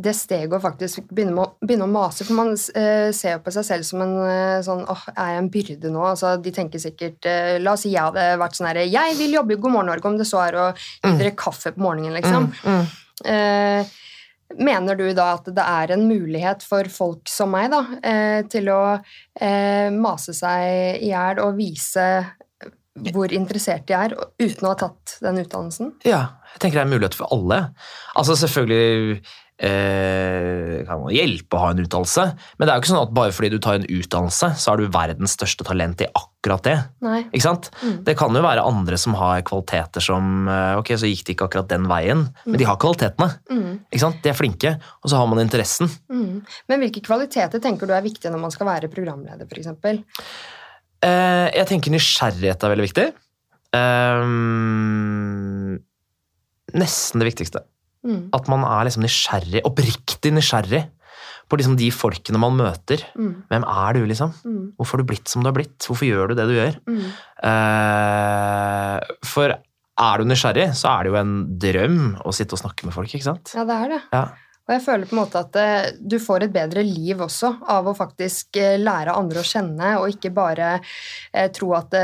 [0.00, 3.50] det steget å faktisk begynne, å- begynne å mase For man eh, ser jo på
[3.52, 6.04] seg selv som en eh, sånn åh, er jeg en byrde nå?
[6.12, 9.34] Altså, de tenker sikkert eh, La oss si jeg hadde vært sånn herre Jeg vil
[9.34, 12.14] jobbe i God morgen Norge, om det så er å gi dere kaffe på morgenen,
[12.22, 12.52] liksom.
[12.62, 12.86] Mm,
[13.26, 13.84] Eh,
[14.58, 18.70] mener du da at det er en mulighet for folk som meg da, eh, til
[18.72, 22.06] å eh, mase seg i hjel og vise
[23.14, 25.92] hvor interessert de er, uten å ha tatt den utdannelsen?
[26.04, 26.22] Ja,
[26.54, 27.60] jeg tenker det er en mulighet for alle.
[28.18, 29.20] Altså selvfølgelig
[29.60, 32.24] eh, kan hjelpe å ha en utdannelse,
[32.56, 34.80] men det er jo ikke sånn at bare fordi du tar en utdannelse, så er
[34.80, 36.76] du verdens største talent i akkurat det.
[37.04, 37.98] Mm.
[38.06, 41.50] Det kan jo være andre som har kvaliteter som eh, Ok, så gikk det ikke
[41.50, 43.28] akkurat den veien, men de har kvalitetene.
[43.50, 43.72] Mm.
[43.90, 45.90] De er flinke, og så har man interessen.
[46.12, 46.40] Mm.
[46.70, 49.74] Men hvilke kvaliteter tenker du er viktige når man skal være programleder, f.eks.?
[51.00, 53.10] Eh, jeg tenker nysgjerrighet er veldig viktig.
[53.76, 55.78] Um,
[56.74, 57.62] nesten det viktigste.
[58.06, 58.30] Mm.
[58.36, 60.84] At man er liksom nysgjerrig, oppriktig nysgjerrig
[61.50, 63.02] på liksom de folkene man møter.
[63.18, 63.32] Mm.
[63.50, 64.34] Hvem er du, liksom?
[64.46, 64.62] Mm.
[64.78, 65.78] Hvorfor har du blitt som du har blitt?
[65.82, 66.78] Hvorfor gjør du det du gjør?
[67.50, 69.56] Eh, for
[70.00, 73.10] er du nysgjerrig, så er det jo en drøm å sitte og snakke med folk,
[73.10, 73.52] ikke sant?
[73.56, 74.00] Ja, det er det.
[74.14, 74.24] Ja.
[74.70, 77.88] Og jeg føler på en måte at eh, du får et bedre liv også av
[77.90, 81.96] å faktisk eh, lære andre å kjenne, og ikke bare eh, tro at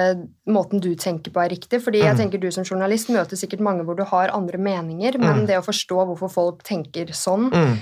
[0.50, 1.78] måten du tenker på er riktig.
[1.84, 2.18] Fordi jeg Mm.
[2.24, 5.46] tenker du som journalist møter sikkert mange hvor du har andre meninger, men Mm.
[5.46, 7.78] det å forstå hvorfor folk tenker sånn Mm,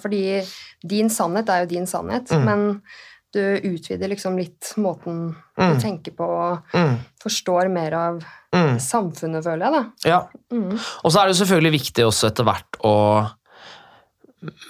[0.00, 0.42] Fordi
[0.86, 2.80] din sannhet er jo din sannhet, men
[3.34, 5.80] du utvider liksom litt måten du Mm.
[5.80, 8.78] tenker på, og mm, forstår mer av mm.
[8.80, 9.82] samfunnet, føler jeg, da.
[10.08, 10.20] Ja.
[10.52, 10.72] Mm.
[11.04, 12.94] Og så er det selvfølgelig viktig også etter hvert å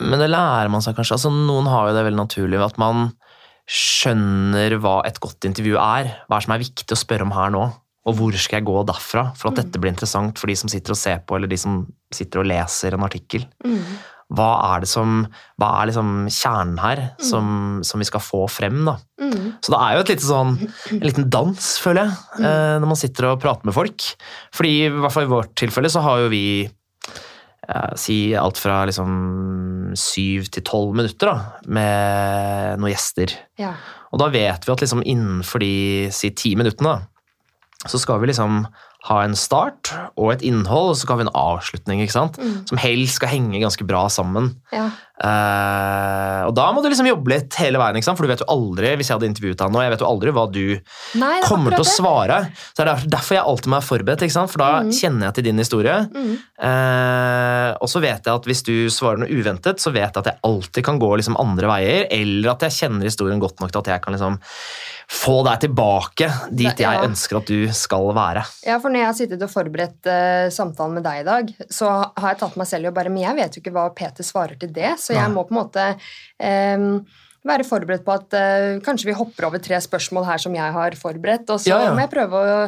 [0.00, 1.18] Men det lærer man seg kanskje.
[1.18, 3.10] Altså, noen har jo det veldig naturlig ved at man
[3.70, 6.10] skjønner hva et godt intervju er.
[6.26, 7.64] Hva er som er viktig å spørre om her nå.
[8.08, 10.94] Og hvor skal jeg gå derfra for at dette blir interessant for de som sitter
[10.94, 13.44] og ser på, eller de som sitter og leser en artikkel.
[13.62, 13.98] Mm.
[14.38, 15.24] Hva er det som,
[15.58, 18.78] hva er liksom kjernen her som, som vi skal få frem?
[18.86, 18.94] da?
[19.20, 19.56] Mm.
[19.58, 20.54] Så det er jo sånn,
[20.94, 22.82] en liten dans, føler jeg, mm.
[22.82, 24.06] når man sitter og prater med folk.
[24.56, 26.70] Fordi i hvert fall i vårt tilfelle så har jo vi eh,
[27.98, 33.34] si alt fra liksom syv til tolv minutter da, med noen gjester.
[33.60, 33.74] Ja.
[34.10, 35.74] Og da vet vi at liksom innenfor de
[36.14, 38.64] si ti minuttene, da, så skal vi liksom
[39.08, 42.36] ha en start og et innhold, og så skal vi ha en avslutning, ikke sant?
[42.36, 42.58] Mm.
[42.68, 44.54] som helst skal henge ganske bra sammen.
[44.74, 44.90] ja.
[45.20, 48.94] Eh, og da må du liksom jobbe litt hele veien, for du vet jo aldri
[48.96, 50.64] hvis jeg hadde intervjuet deg nå, jeg vet jo aldri hva du
[51.20, 52.38] Nei, er kommer til å svare.
[52.72, 54.92] Så det er derfor- jeg alltid må være forberedt, for da mm.
[54.96, 55.96] kjenner jeg til din historie.
[56.08, 56.32] Mm.
[56.60, 60.32] Uh, og så vet jeg at hvis du svarer noe uventet, så vet jeg at
[60.32, 63.84] jeg alltid kan gå liksom andre veier, eller at jeg kjenner historien godt nok til
[63.84, 64.40] at jeg kan liksom
[65.10, 66.92] få deg tilbake dit Ja.
[66.92, 68.44] jeg ønsker at du skal være.
[68.64, 71.90] Ja, for når jeg har sittet og forberedt uh, samtalen med deg i dag, så
[72.14, 74.22] har jeg tatt meg selv i å bare Men jeg vet jo ikke hva Peter
[74.22, 75.34] svarer til det, så jeg Nei.
[75.34, 75.88] må på en måte
[76.38, 76.86] eh,
[77.40, 80.96] være forberedt på at uh, kanskje vi hopper over tre spørsmål her som jeg har
[81.00, 81.94] forberedt, og så Ja, ja.
[81.96, 82.58] må jeg prøve å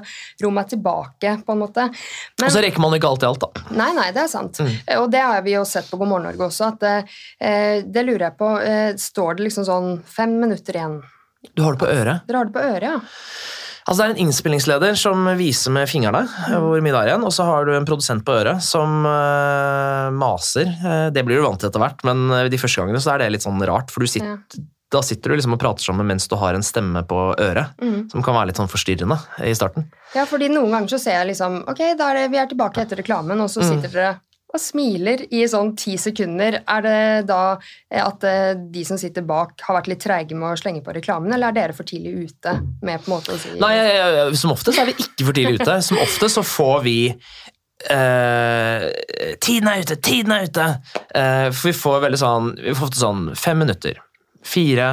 [0.44, 1.84] ro meg tilbake, på en måte.
[1.92, 3.66] Men, Og så rekker man ikke alltid alt, da.
[3.76, 4.62] nei, nei, det er sant.
[4.64, 4.72] Mm.
[4.86, 8.06] Eh, Og det har vi jo sett på God morgen Norge også, at uh, det
[8.08, 11.02] lurer jeg på uh, Står det liksom sånn fem minutter igjen?
[11.52, 12.24] Du har det på øret.
[12.28, 12.96] Dere har det på øret, ja?
[13.88, 17.24] Altså Det er en innspillingsleder som viser med fingrene eh, hvor mye det er igjen,
[17.26, 20.70] og så har du en produsent på øret som uh, maser.
[20.70, 23.32] Eh, det blir du vant til etter hvert, men de første gangene så er det
[23.34, 24.62] litt sånn rart, for du sitter, Ja.
[24.92, 28.10] da sitter du liksom og prater sammen mens du har en stemme på øret, Mm.
[28.12, 29.86] som kan være litt sånn forstyrrende i starten.
[30.14, 32.82] Ja, fordi noen ganger så ser jeg liksom Ok, da er det, vi er tilbake
[32.84, 33.70] etter reklamen, og så Mm.
[33.82, 34.20] sitter dere
[34.52, 36.58] og smiler i sånn ti sekunder.
[36.68, 36.96] Er det
[37.30, 37.38] da
[37.90, 40.92] eh, at eh, de som sitter bak, har vært litt treige med å slenge på
[40.96, 43.72] reklamen, eller er dere for tidlig ute med på en måte å si Nei,
[44.36, 45.78] som ofte så er vi ikke for tidlig ute.
[45.86, 46.96] Som ofte så får vi
[47.90, 48.88] eh,
[49.40, 50.68] Tiden er ute, tiden er ute!
[51.14, 53.98] Eh, for vi får veldig sånn Vi får ofte sånn fem minutter.
[54.44, 54.88] Fire,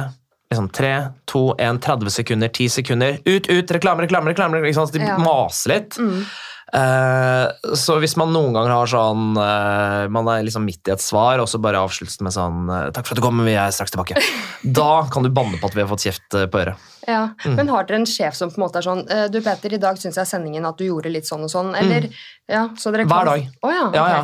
[0.50, 0.92] liksom tre,
[1.30, 3.18] to, en, 30 sekunder, 10 sekunder.
[3.26, 4.62] Ut, ut, reklame, reklame, reklame!
[4.64, 4.86] Liksom.
[4.88, 5.18] Så de Ja.
[5.18, 5.98] maser litt.
[5.98, 6.24] Mm.
[6.72, 11.02] Eh, så hvis man noen ganger har sånn eh, Man er liksom midt i et
[11.02, 13.72] svar, og så bare avsluttes med sånn eh, 'Takk for at du kom, vi er
[13.74, 14.20] straks tilbake'.
[14.78, 16.86] Da kan du banne på at vi har fått kjeft eh, på øret.
[17.08, 17.54] Ja, Mm.
[17.56, 19.00] Men har dere en sjef som på en måte er sånn
[19.32, 22.06] Du, Peter, i dag syns jeg sendingen at du gjorde litt sånn og sånn, eller
[22.46, 23.08] Ja, så kan Mm.
[23.08, 23.48] Hver dag.
[23.62, 23.98] Oh, ja, okay.
[23.98, 24.22] Ja, ja.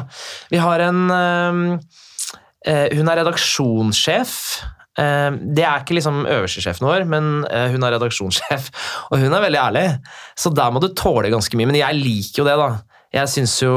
[0.50, 1.80] Vi har en
[2.66, 4.62] eh, Hun er redaksjonssjef.
[4.96, 8.68] Eh, det er ikke liksom øverstesjefen vår, men eh, hun er redaksjonssjef.
[9.10, 9.86] Og hun er veldig ærlig,
[10.38, 11.70] så der må du tåle ganske mye.
[11.70, 12.70] Men jeg liker jo det, da.
[13.14, 13.72] Jeg synes jo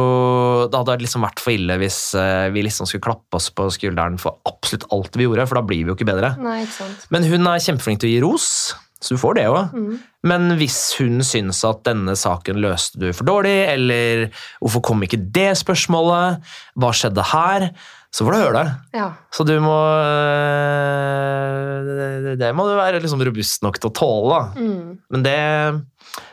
[0.67, 4.17] Det hadde liksom vært for ille hvis eh, vi liksom skulle klappe oss på skulderen
[4.19, 6.34] for absolutt alt vi gjorde, for da blir vi jo ikke bedre.
[6.41, 7.10] Nei, ikke sant.
[7.13, 8.47] Men hun er kjempeflink til å gi ros,
[8.99, 9.75] så du får det òg.
[9.75, 9.93] Mm.
[10.27, 14.25] Men hvis hun syns at denne saken løste du for dårlig, eller
[14.60, 16.43] hvorfor kom ikke det spørsmålet,
[16.75, 17.69] hva skjedde her,
[18.12, 18.72] så får du høre det.
[18.98, 19.08] Ja.
[19.32, 19.76] Så du må
[21.86, 24.39] det- Det må du være liksom robust nok til å tåle.
[24.56, 24.98] Mm.
[25.12, 25.38] Men det,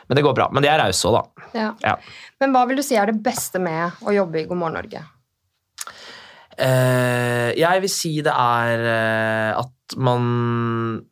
[0.07, 0.49] men det går bra.
[0.51, 1.49] Men de er rause òg, da.
[1.59, 1.73] ja.
[1.83, 1.95] Ja.
[2.39, 5.03] Men hva vil du si er det beste med å jobbe i God morgen Norge?
[6.57, 11.03] Eh, jeg vil si det er eh, at man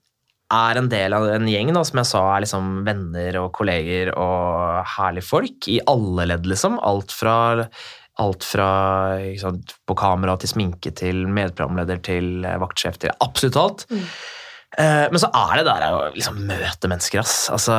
[0.55, 4.11] er en del av en gjeng da, som jeg sa er liksom venner og kolleger
[4.15, 6.77] og herlige folk i alle ledd, liksom.
[6.85, 7.67] Alt fra,
[8.23, 8.69] alt fra
[9.41, 13.85] sant, på kamera til sminke til medprogramleder til eh, vaktsjef til absolutt alt.
[13.91, 14.05] Mm.
[14.75, 17.47] Eh, men så er det der å liksom møte mennesker, ass.
[17.53, 17.75] Altså?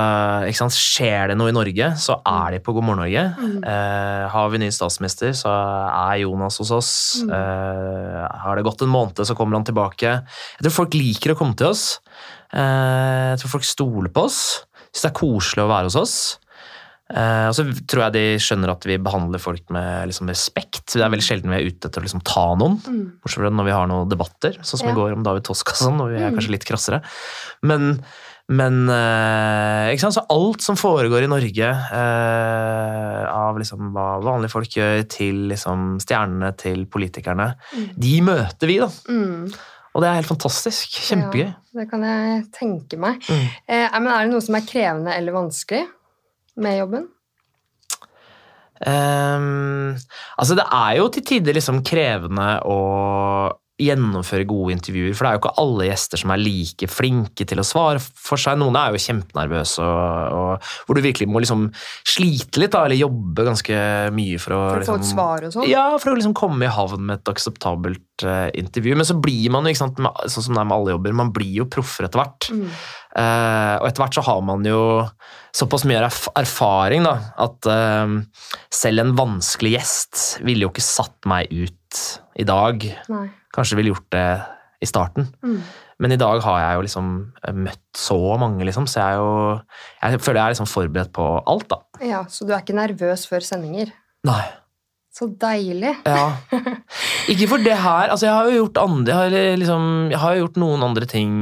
[0.72, 3.24] Skjer det noe i Norge, så er de på God morgen Norge.
[3.36, 3.58] Mm.
[3.68, 5.52] Eh, har vi ny statsminister, så
[5.90, 6.94] er Jonas hos oss.
[7.24, 7.34] Mm.
[7.36, 10.16] Eh, har det gått en måned, så kommer han tilbake.
[10.56, 11.84] Jeg tror folk liker å komme til oss.
[12.52, 14.40] Eh, jeg tror folk stoler på oss.
[14.88, 16.18] Syns det er koselig å være hos oss.
[17.06, 20.88] Eh, og så tror jeg de skjønner at vi behandler folk med liksom, respekt.
[20.96, 22.80] Det er veldig sjelden vi er ute etter å liksom, ta noen.
[22.82, 23.02] Mm.
[23.22, 24.94] Bortsett fra når vi har noen debatter, sånn som Ja.
[24.94, 26.34] i går om David Tosk og vi er Mm.
[26.38, 27.02] kanskje litt krassere.
[27.62, 28.02] Men,
[28.48, 30.14] men eh, ikke sant?
[30.18, 35.98] Så alt som foregår i Norge, eh, av liksom hva vanlige folk gjør, til liksom
[36.02, 37.88] stjernene, til politikerne, Mm.
[37.98, 38.88] de møter vi, da.
[39.08, 39.52] Mm.
[39.94, 40.90] Og det er helt fantastisk.
[41.08, 41.46] Kjempegøy.
[41.54, 43.20] Ja, det kan jeg tenke meg.
[43.30, 43.48] Mm.
[43.68, 45.86] Eh, men er det noe som er krevende eller vanskelig
[46.56, 47.06] med jobben?
[48.76, 49.96] Um,
[50.36, 52.80] altså, det er jo til tider liksom krevende å
[53.76, 57.60] gjennomføre gode intervjuer, for det er jo ikke alle gjester som er like flinke til
[57.60, 58.56] å svare for seg.
[58.60, 61.66] Noen er jo kjempenervøse, og, og hvor du virkelig må liksom
[62.08, 63.82] slite litt, da, eller jobbe ganske
[64.16, 65.68] mye for å For å få liksom, et svar og sånn?
[65.68, 68.96] Ja, for å liksom komme i havn med et akseptabelt uh, intervju.
[68.96, 71.36] Men så blir man jo, sant, med, sånn som det er med alle jobber, man
[71.36, 72.48] blir jo proffer etter hvert.
[72.56, 72.68] Mm.
[73.16, 74.82] Uh, og etter hvert så har man jo
[75.56, 78.16] såpass mye erf erfaring da, at uh,
[78.72, 82.84] selv en vanskelig gjest ville jo ikke satt meg ut i dag.
[83.12, 83.26] Nei.
[83.56, 84.28] Kanskje ville gjort det
[84.84, 85.30] i starten.
[85.44, 85.60] Mm.
[86.02, 87.12] Men i dag har jeg jo liksom
[87.64, 89.30] møtt så mange, liksom, så jeg jo
[90.02, 91.80] Jeg føler jeg er liksom forberedt på alt, da.
[92.04, 93.94] Ja, Så du er ikke nervøs før sendinger?
[94.26, 94.44] Nei.
[95.16, 95.94] Så deilig.
[96.04, 96.36] Ja.
[97.32, 98.12] Ikke for det her.
[98.12, 101.08] Altså, jeg har jo gjort andre Jeg har, liksom, jeg har jo gjort noen andre
[101.08, 101.32] ting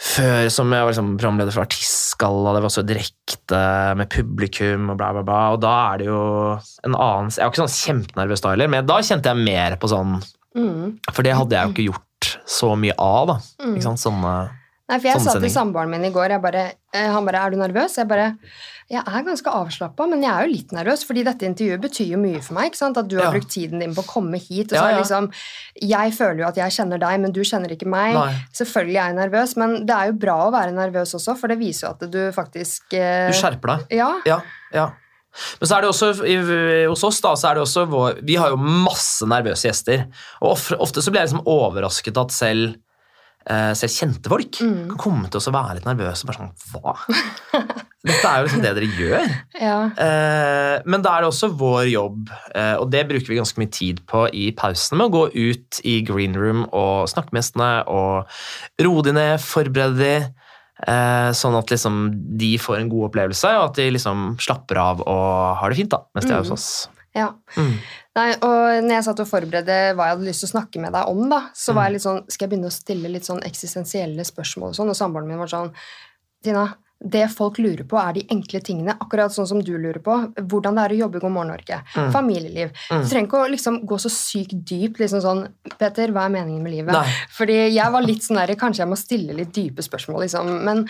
[0.00, 2.54] før, som jeg var liksom programleder for Artistgalla.
[2.56, 3.60] Det var også direkte
[4.00, 5.40] med publikum og bla, bla, bla.
[5.52, 6.20] Og da er det jo
[6.88, 9.90] en annen Jeg var ikke sånn kjempenervøs da heller, men da kjente jeg mer på
[9.92, 10.16] sånn
[10.56, 10.98] Mm.
[11.12, 13.36] For det hadde jeg jo ikke gjort så mye av, da.
[13.64, 13.76] Mm.
[13.76, 14.02] Ikke sant?
[14.02, 14.32] Sånne
[14.90, 17.50] Nei, for jeg sa til samboeren min i går jeg bare, eh, Han bare 'Er
[17.50, 18.36] du nervøs?' Jeg bare
[18.90, 22.18] Jeg er ganske avslappa, men jeg er jo litt nervøs, fordi dette intervjuet betyr jo
[22.18, 22.72] mye for meg.
[22.72, 22.98] ikke sant?
[22.98, 23.30] At du har Ja.
[23.30, 24.72] brukt tiden din på å komme hit.
[24.72, 24.98] Og Ja, så er ja.
[24.98, 25.32] liksom
[25.80, 28.14] Jeg føler jo at jeg kjenner deg, men du kjenner ikke meg.
[28.14, 28.34] Nei.
[28.52, 31.58] Selvfølgelig er jeg nervøs, men det er jo bra å være nervøs også, for det
[31.60, 33.86] viser jo at du faktisk eh, Du skjerper deg.
[33.96, 34.20] Ja.
[34.26, 34.40] Ja,
[34.74, 34.90] ja.
[35.60, 38.34] Men så er det også, i- hos oss da, så er det også vår, Vi
[38.40, 40.06] har jo masse nervøse gjester.
[40.42, 42.74] Og ofte, ofte så blir jeg liksom overrasket at selv,
[43.46, 44.88] eh, selv kjente folk Mm.
[44.90, 46.26] kan komme til å være litt nervøse.
[46.26, 46.96] Bare sånn, hva?
[48.02, 49.26] Dette er jo liksom det dere gjør.
[49.60, 49.78] ja.
[49.92, 53.70] Eh, men da er det også vår jobb, eh, og det bruker vi ganske mye
[53.70, 57.86] tid på i pausen, med å gå ut i green room og snakke med gjestene
[57.86, 58.26] og
[58.80, 60.14] roe de ned, forberede de,
[60.86, 61.98] sånn at liksom
[62.38, 65.90] de får en god opplevelse, og at de liksom slapper av og har det fint
[65.90, 66.52] da, mens de er hos Mm.
[66.56, 66.88] oss.
[67.14, 67.28] Ja.
[67.56, 67.72] Mm.
[68.16, 70.92] Nei, og når jeg satt og forberedte hva jeg hadde lyst til å snakke med
[70.94, 73.42] deg om, da, så var jeg litt sånn Skal jeg begynne å stille litt sånn
[73.42, 74.88] eksistensielle spørsmål og sånn?
[74.92, 75.72] Og samboeren min var sånn
[76.42, 76.68] Tina,
[77.00, 78.92] det folk lurer på, er de enkle tingene.
[79.00, 80.18] Akkurat sånn som du lurer på.
[80.36, 81.78] Hvordan det er å jobbe i God morgen Norge.
[82.12, 82.74] Familieliv.
[82.90, 85.00] Du trenger ikke å liksom gå så sykt dypt.
[85.00, 85.40] liksom sånn,
[85.78, 86.92] Peter, hva er meningen med livet?
[86.92, 87.16] Nei.
[87.32, 90.52] Fordi jeg var litt sånn der, Kanskje jeg må stille litt dype spørsmål, liksom.
[90.68, 90.84] Men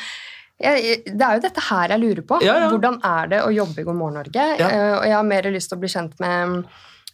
[0.61, 2.41] jeg, det er jo dette her jeg lurer på.
[2.45, 2.69] Ja, ja.
[2.75, 4.49] Hvordan er det å jobbe i God morgen Norge?
[4.61, 4.67] Ja.
[4.69, 6.67] Eh, Og jeg har mer lyst til å bli kjent med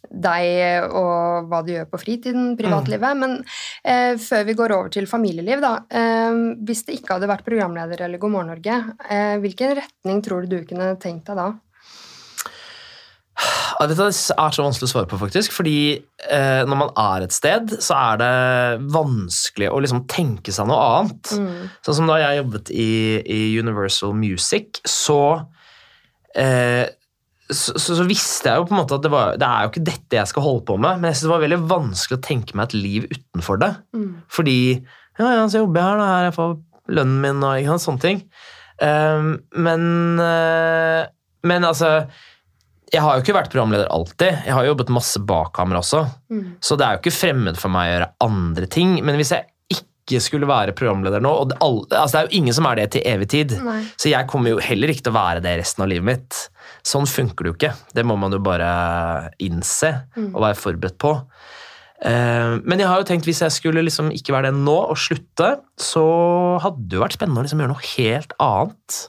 [0.07, 3.17] deg og hva du gjør på fritiden, privatlivet.
[3.17, 3.23] Mm.
[3.23, 3.37] Men
[3.83, 5.73] eh, før vi går over til familieliv, da.
[5.89, 10.45] Eh, hvis det ikke hadde vært programleder eller God morgen Norge, eh, hvilken retning tror
[10.45, 11.51] du du kunne tenkt deg da?
[13.77, 15.53] Ja, Dette er så vanskelig å svare på, faktisk.
[15.53, 18.31] Fordi eh, når man er et sted, så er det
[18.93, 21.33] vanskelig å liksom tenke seg noe annet.
[21.85, 22.89] Sånn som da jeg jobbet i,
[23.21, 25.21] i Universal Music, så,
[26.33, 26.87] eh,
[27.47, 29.71] så, så så visste jeg jo på en måte at det, var, det er jo
[29.71, 32.25] ikke dette jeg skal holde på med, men jeg synes det var veldig vanskelig å
[32.27, 33.73] tenke meg et liv utenfor det.
[34.37, 34.57] Fordi
[35.17, 36.55] ja, ja, så jobber jeg her, da, her jeg får
[36.97, 38.23] lønnen min og ikke sant, sånne ting.
[38.77, 39.85] Um, men,
[40.21, 41.07] uh,
[41.49, 41.93] men altså
[42.93, 44.43] jeg har jo ikke vært programleder alltid.
[44.47, 46.05] Jeg har jo jobbet masse bak kamera også.
[46.63, 48.93] Så det er jo ikke fremmed for meg å gjøre andre ting.
[49.03, 49.43] Men hvis jeg
[49.75, 52.85] ikke skulle være programleder nå og det, altså det er jo ingen som er det
[52.95, 53.57] til evig tid.
[53.65, 53.81] Nei.
[53.99, 56.39] Så jeg kommer jo heller ikke til å være det resten av livet mitt.
[56.87, 57.73] Sånn funker det jo ikke.
[57.97, 58.67] Det må man jo bare
[59.43, 59.89] innse
[60.31, 61.11] og være forberedt på.
[62.05, 64.97] Eh, Men jeg har jo tenkt hvis jeg skulle liksom ikke være det nå og
[65.01, 65.49] slutte,
[65.81, 66.03] så
[66.63, 68.99] hadde det jo vært spennende å liksom gjøre noe helt annet.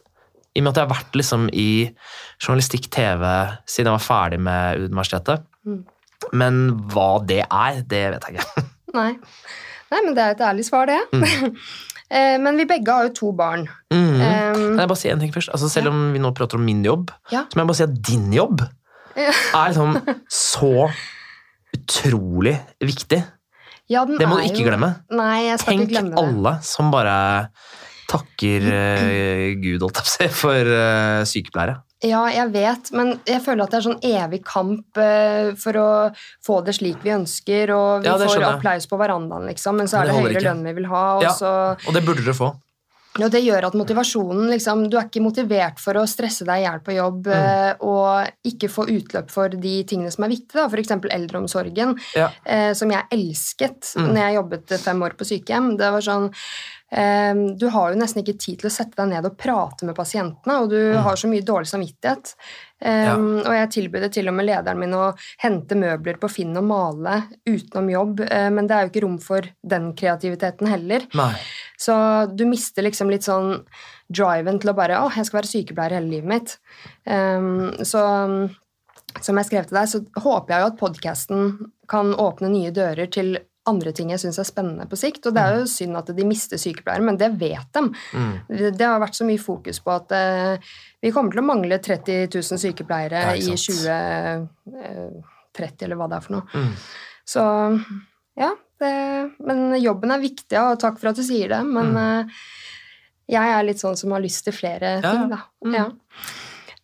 [0.56, 1.68] I og med at jeg har vært liksom i
[2.42, 3.22] journalistikk, TV,
[3.68, 5.44] siden jeg var ferdig med universitetet.
[6.34, 8.64] Men hva det er, det vet jeg ikke.
[8.98, 9.12] Nei.
[9.88, 10.98] Nei, men det er et ærlig svar, det.
[11.14, 11.44] Eh,
[12.10, 13.66] men vi begge har jo to barn.
[13.92, 14.14] Mm.
[14.16, 15.50] Um, Kan jeg bare si en ting først?
[15.52, 17.42] Altså, selv om vi nå prater om min jobb, Ja.
[17.50, 18.62] så må jeg bare si at din jobb
[19.18, 19.32] Ja.
[19.54, 19.98] er liksom
[20.30, 20.90] så
[21.76, 23.22] utrolig viktig.
[23.88, 24.94] ja, Det må du ikke jo- glemme.
[25.10, 27.50] Nei, Tenk ikke glemme alle som bare
[28.08, 31.82] takker uh, Gud, holdt jeg på å si, for uh, sykepleiere.
[32.06, 35.88] Ja, jeg vet, men jeg føler at det er sånn evig kamp eh, for å
[36.46, 38.61] få det slik vi ønsker, og vi Ja, det får skjønner jeg.
[38.61, 40.48] applaus på verandaen, liksom, men så Men er det det holder høyere ikke.
[40.54, 41.34] lønn vi vil ha, og Ja.
[41.34, 41.52] så
[41.88, 42.54] Og det burde dere få.
[43.18, 46.66] Og det gjør at motivasjonen liksom, Du er ikke motivert for å stresse deg i
[46.68, 47.32] hjel på jobb Mm.
[47.34, 50.90] eh, og ikke få utløp for de tingene som er viktige, f.eks.
[51.11, 52.30] eldreomsorgen, Ja.
[52.46, 54.12] eh, som jeg elsket Mm.
[54.14, 55.76] når jeg jobbet fem år på sykehjem.
[55.76, 56.32] Det var sånn
[56.88, 60.55] Du har jo nesten ikke tid til å sette deg ned og prate med pasientene,
[60.62, 62.33] og du har så mye dårlig samvittighet.
[62.81, 63.38] Eh, Mm.
[63.38, 63.48] Ja.
[63.48, 67.22] Og jeg tilbød til og med lederen min å hente møbler på Finn og male
[67.48, 71.07] utenom jobb, eh, men det er jo ikke rom for den kreativiteten heller.
[71.14, 71.35] Nei.
[71.79, 71.94] Så
[72.35, 73.64] du mister liksom litt sånn
[74.09, 76.59] driven til å bare Å, jeg skal være sykepleier hele livet mitt.
[77.05, 78.03] Um, så
[79.24, 81.53] som jeg skrev til deg, så håper jeg jo at podkasten
[81.90, 85.28] kan åpne nye dører til andre ting jeg syns er spennende på sikt.
[85.28, 87.85] Og det er jo synd at de mister sykepleiere, men det vet de.
[87.88, 88.33] Mm.
[88.78, 90.70] Det har vært så mye fokus på at uh,
[91.04, 94.48] vi kommer til å mangle 30 000 sykepleiere i ikke sant.
[94.64, 96.48] 2030, eller hva det er for noe.
[96.54, 96.72] Mm.
[97.28, 97.44] Så
[98.38, 101.61] ja, det, men jobben er viktig, og takk for at du sier det.
[101.66, 102.42] Men eh,
[103.35, 105.04] jeg er litt sånn som har lyst til flere Mm.
[105.04, 105.40] Ja, ting, da.
[105.66, 105.74] Mm.
[105.74, 105.87] Ja.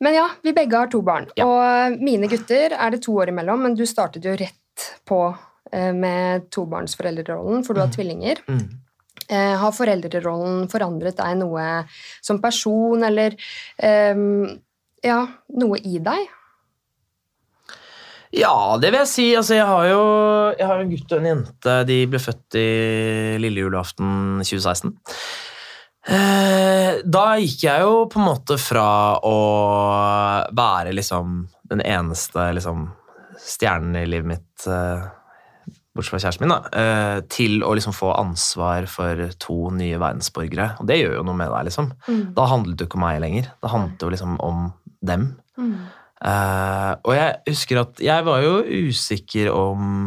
[0.04, 1.28] Men ja, vi begge har to barn.
[1.38, 1.46] Ja.
[1.46, 5.44] Og mine gutter er det to år imellom, men du startet jo rett på eh,
[5.72, 8.42] med tobarnsforeldrerollen, for du har tvillinger.
[8.46, 8.66] Mm.
[9.28, 11.64] Eh, har foreldrerollen forandret deg noe
[12.22, 13.36] som person, eller
[13.80, 14.24] eh,
[15.04, 15.20] ja,
[15.56, 16.26] noe i deg?
[18.34, 19.26] Ja, det vil jeg si.
[19.38, 20.04] Altså, jeg har jo
[20.58, 21.74] jeg har en gutt og en jente.
[21.88, 22.68] De ble født i
[23.42, 24.94] lille julaften 2016.
[26.04, 28.88] Eh, da gikk jeg jo på en måte fra
[29.24, 29.36] å
[30.52, 31.38] være liksom
[31.70, 32.90] den eneste liksom,
[33.40, 35.06] stjernen i livet mitt, eh,
[35.94, 40.72] bortsett fra kjæresten min, da, eh, til å liksom få ansvar for to nye verdensborgere.
[40.82, 41.92] Og det gjør jo noe med deg, liksom.
[42.34, 43.50] Da handlet det ikke om meg lenger.
[43.62, 44.64] Det handlet jo liksom om
[45.04, 45.28] dem.
[46.24, 50.06] Eh, og jeg husker at jeg var jo usikker om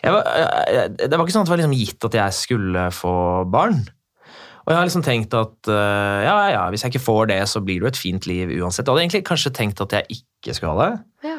[0.00, 0.22] var,
[0.70, 3.14] jeg, Det var ikke sånn at det var liksom gitt at jeg skulle få
[3.52, 3.82] barn.
[4.68, 7.62] Og jeg har liksom tenkt at uh, ja, ja, hvis jeg ikke får det, så
[7.64, 8.84] blir det jo et fint liv uansett.
[8.84, 10.98] Jeg hadde egentlig kanskje tenkt at jeg ikke skulle ha det.
[11.24, 11.38] Ja.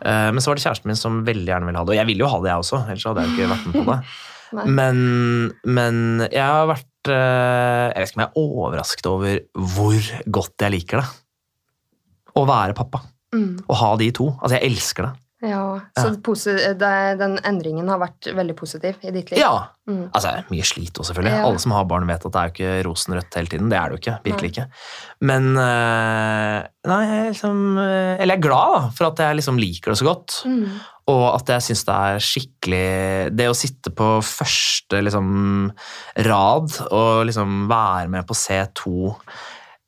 [0.00, 1.94] Eh, men så var det kjæresten min som veldig gjerne ville ha det.
[1.94, 2.82] Og jeg ville jo ha det, jeg også.
[2.86, 4.02] ellers hadde jeg jo ikke vært med på det.
[4.50, 4.96] Men,
[5.62, 9.36] men jeg har vært eh, Jeg vet ikke om jeg er overrasket over
[9.76, 11.04] hvor godt jeg liker det.
[12.34, 12.98] Å være pappa.
[13.30, 13.60] Mm.
[13.70, 14.26] Å ha de to.
[14.40, 15.12] Altså, jeg elsker det.
[15.40, 16.10] Ja, Så
[16.76, 19.40] det, den endringen har vært veldig positiv i ditt liv?
[19.40, 19.70] Ja.
[19.88, 20.10] Mm.
[20.12, 21.32] Altså, mye slit òg, selvfølgelig.
[21.32, 21.46] Ja.
[21.48, 23.70] Alle som har barn, vet at det er jo ikke rosenrødt hele tiden.
[23.72, 24.16] Det er det jo ikke.
[24.28, 24.66] Virkelig ikke.
[25.30, 26.58] Men eh,
[26.90, 29.92] Nei, jeg er liksom eh, Eller jeg er glad da, for at jeg liksom liker
[29.92, 30.36] det så godt.
[30.48, 30.66] Mm.
[31.10, 32.84] Og at jeg syns det er skikkelig
[33.36, 35.30] Det å sitte på første liksom,
[36.28, 39.16] rad og liksom være med på å se to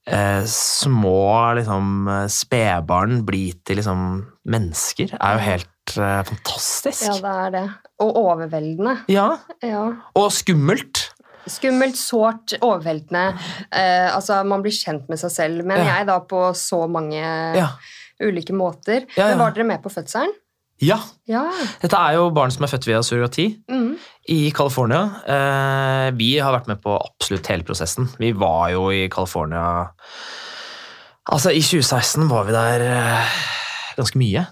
[0.07, 4.05] eh, små liksom, spedbarn bli til liksom,
[4.49, 7.03] mennesker, er jo helt eh, fantastisk.
[7.07, 7.65] Ja, det er det.
[8.03, 8.97] Og overveldende.
[9.13, 9.85] Ja, Ja.
[10.19, 11.09] og skummelt.
[11.51, 13.33] Skummelt, sårt, overveldende.
[13.73, 15.97] Eh, altså, man blir kjent med seg selv, men Ja.
[15.99, 17.19] jeg da på så mange
[17.57, 17.69] Ja.
[18.23, 19.07] ulike måter.
[19.17, 20.33] Men var dere med på fødselen?
[20.83, 20.99] ja.
[21.29, 21.45] Ja.
[21.81, 23.97] Dette er jo barn som er født via surrogati Mm.
[24.31, 25.03] I California.
[25.27, 28.09] Eh, vi har vært med på absolutt hele prosessen.
[28.23, 29.91] Vi var jo i California
[31.31, 33.35] Altså, i 2016 var vi der eh,
[33.95, 34.43] ganske mye.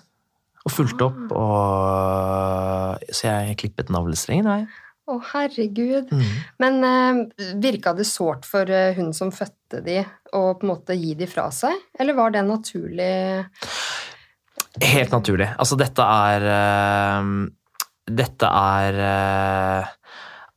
[0.61, 4.69] Og fulgte opp, og Så jeg klippet navlestrengen, jeg.
[5.11, 6.13] Å, herregud.
[6.15, 6.35] Mm.
[6.63, 10.95] Men eh, virka det sårt for eh, hun som fødte de, å på en måte
[10.95, 11.75] gi de fra seg?
[11.99, 13.15] Eller var det naturlig
[14.81, 15.49] Helt naturlig.
[15.59, 17.33] Altså, dette er eh,
[18.09, 19.89] Dette er eh,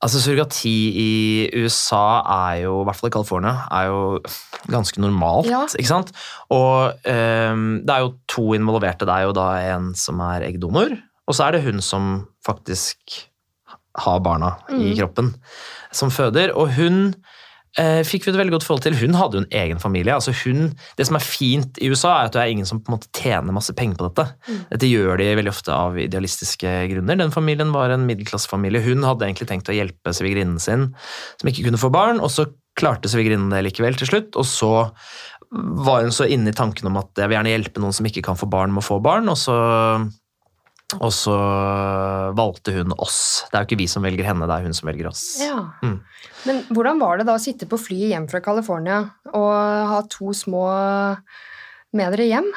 [0.03, 1.11] Altså, surrogati i
[1.63, 2.19] USA
[2.51, 4.19] er jo, i hvert fall i California, er jo
[4.67, 5.61] ganske normalt, Ja.
[5.79, 6.09] ikke sant?
[6.51, 7.55] Og eh,
[7.87, 9.07] det er jo to involverte.
[9.07, 10.91] Det er jo da en som er eggdonor,
[11.25, 12.97] og så er det hun som faktisk
[14.03, 14.97] har barna i Mm.
[14.99, 15.31] kroppen,
[15.95, 16.51] som føder.
[16.51, 17.15] Og hun
[18.05, 18.97] fikk vi et veldig godt forhold til.
[18.99, 20.13] Hun hadde jo en egen familie.
[20.13, 22.91] altså hun, Det som er fint i USA, er at det er ingen som på
[22.91, 24.27] en måte tjener masse penger på dette.
[24.47, 24.59] Mm.
[24.71, 27.17] Dette gjør de veldig ofte av idealistiske grunner.
[27.17, 28.83] Den familien var en middelklassefamilie.
[28.85, 30.91] Hun hadde egentlig tenkt å hjelpe svigerinnen sin,
[31.41, 32.47] som ikke kunne få barn, og så
[32.77, 34.37] klarte svigerinnen det likevel til slutt.
[34.37, 34.73] Og så
[35.53, 38.23] var hun så inne i tanken om at jeg vil gjerne hjelpe noen som ikke
[38.25, 39.57] kan få barn, med å få barn, og så
[40.99, 41.35] og så
[42.37, 43.45] valgte hun oss.
[43.49, 45.23] Det er jo ikke vi som velger henne, det er hun som velger oss.
[45.43, 45.59] Ja.
[45.83, 45.97] Mm.
[46.47, 48.99] Men hvordan var det da å sitte på flyet hjem fra California
[49.31, 49.53] og
[49.93, 50.67] ha to små
[51.97, 52.47] med dere hjem?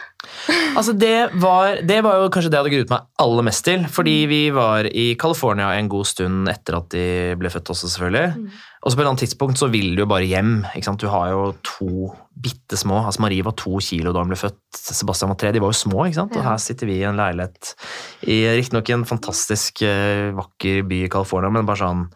[0.76, 3.84] Altså det var, det var jo kanskje det jeg hadde gruet meg aller mest til.
[3.92, 7.04] Fordi vi var i California en god stund etter at de
[7.40, 8.26] ble født også, selvfølgelig.
[8.36, 8.48] Mm.
[8.86, 10.52] Og så på et eller annet tidspunkt så vil du jo bare hjem.
[11.00, 13.00] Du har jo to bitte små.
[13.06, 14.60] Altså Marie var to kilo da hun ble født.
[14.76, 15.50] Sebastian var tre.
[15.56, 16.36] De var jo små, ikke sant?
[16.36, 17.72] Og her sitter vi i en leilighet
[18.28, 22.06] i riktignok en fantastisk eh, vakker by i California, men bare sånn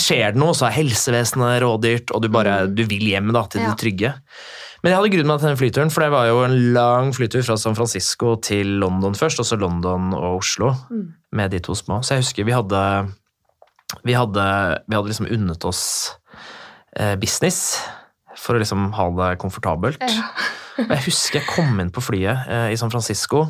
[0.00, 2.70] Skjer det noe, så er helsevesenet rådyrt, og du bare Mm.
[2.74, 4.14] du vil hjem da, til det trygge.
[4.84, 7.40] Men jeg hadde grudd meg til den flyturen, for det var jo en lang flytur
[7.46, 11.06] fra San Francisco til London først, og så London og Oslo Mm.
[11.32, 12.02] med de to små.
[12.04, 12.82] Så jeg husker vi hadde
[14.04, 14.44] Vi hadde,
[14.88, 16.10] vi hadde liksom unnet oss
[16.98, 17.78] eh, business
[18.36, 20.00] for å liksom ha det komfortabelt.
[20.02, 20.24] Ja.
[20.88, 23.44] Jeg husker jeg kom inn på flyet eh, i San Francisco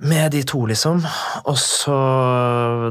[0.00, 1.04] med de to, liksom.
[1.46, 1.96] Og så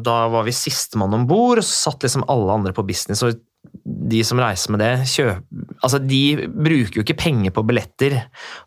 [0.06, 3.24] Da var vi sistemann om bord, og så satt liksom alle andre på business.
[3.24, 3.36] og
[3.84, 5.42] de som reiser med det, kjøp,
[5.84, 8.16] altså de bruker jo ikke penger på billetter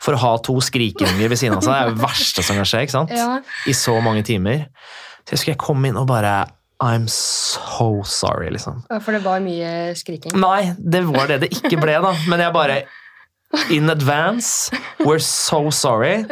[0.03, 1.73] for å ha to skrikeunger ved siden av seg.
[1.73, 3.15] Det er jo det verste som kan skje, ikke sant?
[3.17, 3.39] Ja.
[3.65, 4.67] I så mange timer.
[5.25, 6.37] Så jeg husker jeg kom inn og bare
[6.85, 8.83] I'm so sorry, liksom.
[9.01, 10.37] For det var mye skriking.
[10.37, 12.13] Nei, det var det det ikke ble, da.
[12.29, 12.81] Men jeg bare
[13.71, 16.25] In advance, we're so sorry.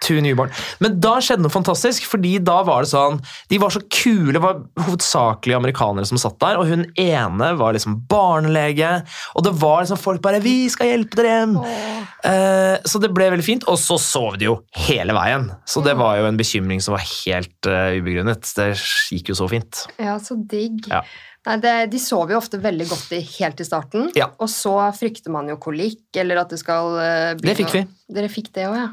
[0.00, 0.52] To newborn.
[0.80, 3.18] Men da skjedde noe fantastisk, fordi da var det sånn
[3.50, 7.76] De var så kule, det var hovedsakelig amerikanere som satt der, og hun ene var
[7.76, 8.94] liksom barnelege,
[9.36, 11.56] og det var liksom folk bare 'Vi skal hjelpe dere hjem!'
[12.24, 15.50] Eh, så det ble veldig fint, og så sov de jo hele veien.
[15.68, 18.44] Så det var jo en bekymring som var helt uh, ubegrunnet.
[18.56, 18.74] Det
[19.12, 19.86] gikk jo så fint.
[19.98, 20.84] Ja, så digg.
[20.90, 21.00] Ja.
[21.48, 24.28] Nei, det, de sover jo ofte veldig godt i, helt i starten, Ja.
[24.38, 27.86] og så frykter man jo kolikk, eller at det skal uh, bli Det fikk vi.
[28.12, 28.90] Dere fikk det òg, ja.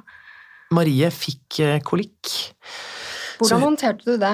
[0.76, 2.32] Marie fikk eh, kolikk.
[3.38, 4.34] Hvordan hun, håndterte du det?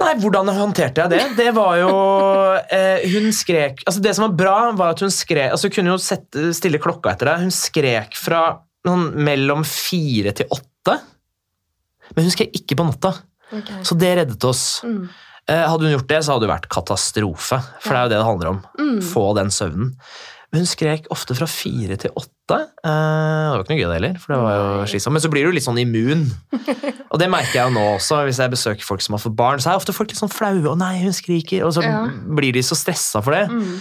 [0.00, 1.22] Nei, hvordan håndterte jeg det?
[1.36, 1.90] Det var jo
[2.76, 5.92] eh, Hun skrek altså Det som var bra, var at hun skrek altså Hun kunne
[5.92, 7.38] jo sette, stille klokka etter det.
[7.42, 8.44] Hun skrek fra
[8.88, 10.94] noen, mellom fire til åtte.
[12.14, 13.16] Men hun skrek ikke på natta,
[13.50, 13.80] Okay.
[13.82, 14.78] så det reddet oss.
[14.86, 15.08] Mm.
[15.50, 17.58] Eh, hadde hun gjort det, så hadde det vært katastrofe.
[17.82, 18.60] For det er jo det det handler om.
[18.78, 19.00] Mm.
[19.02, 19.88] Få den søvnen.
[20.50, 22.56] Men hun skrek ofte fra fire til åtte.
[22.82, 24.16] Eh, det var ikke noe gøy, det heller.
[24.18, 25.14] for det var jo slitsomt.
[25.14, 26.24] Men så blir du litt sånn immun.
[27.10, 29.62] Og det merker jeg jo nå også, hvis jeg besøker folk som har fått barn.
[29.62, 30.58] Så er ofte folk litt sånn flaue.
[30.66, 32.02] 'Å nei, hun skriker.' Og så Ja.
[32.10, 33.46] blir de så stressa for det.
[33.48, 33.80] Mm.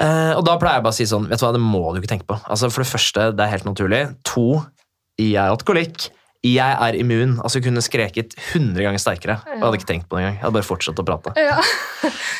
[0.00, 2.00] Eh, og da pleier jeg bare å si sånn Vet du hva, det må du
[2.00, 2.38] ikke tenke på.
[2.50, 4.16] Altså For det første, det er helt naturlig.
[4.24, 4.64] To,
[5.18, 6.10] jeg har hatt kolikk.
[6.44, 7.38] Jeg er immun.
[7.42, 9.40] Altså Hun kunne skreket 100 ganger sterkere.
[9.46, 9.52] Ja.
[9.54, 10.34] jeg hadde ikke tenkt på det engang.
[10.38, 11.34] Jeg hadde bare fortsatt å prate.
[11.38, 11.58] Ja.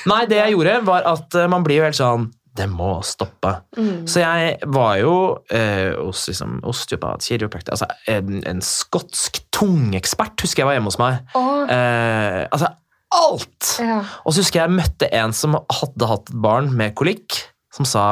[0.06, 3.50] Nei, det jeg gjorde, var at eh, man blir jo helt sånn det må stoppe.
[3.76, 4.04] Mm.
[4.10, 5.14] Så jeg var jo
[5.50, 11.00] eh, hos liksom, osteopat, kiropraktor Altså en, en skotsk tungeekspert husker jeg var hjemme hos
[11.02, 11.18] meg.
[11.34, 12.70] Eh, altså
[13.14, 13.72] alt!
[13.82, 13.98] ja.
[14.22, 17.40] Og så husker jeg jeg møtte en som hadde hatt et barn med kolikk,
[17.74, 18.06] som sa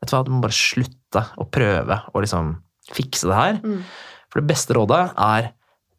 [0.00, 2.54] vet du hva, du må bare slutte å prøve å liksom
[2.92, 3.60] fikse det her.
[3.64, 3.80] Mm.
[4.28, 5.52] For det beste rådet er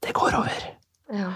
[0.05, 0.65] det går over.
[1.17, 1.31] ja.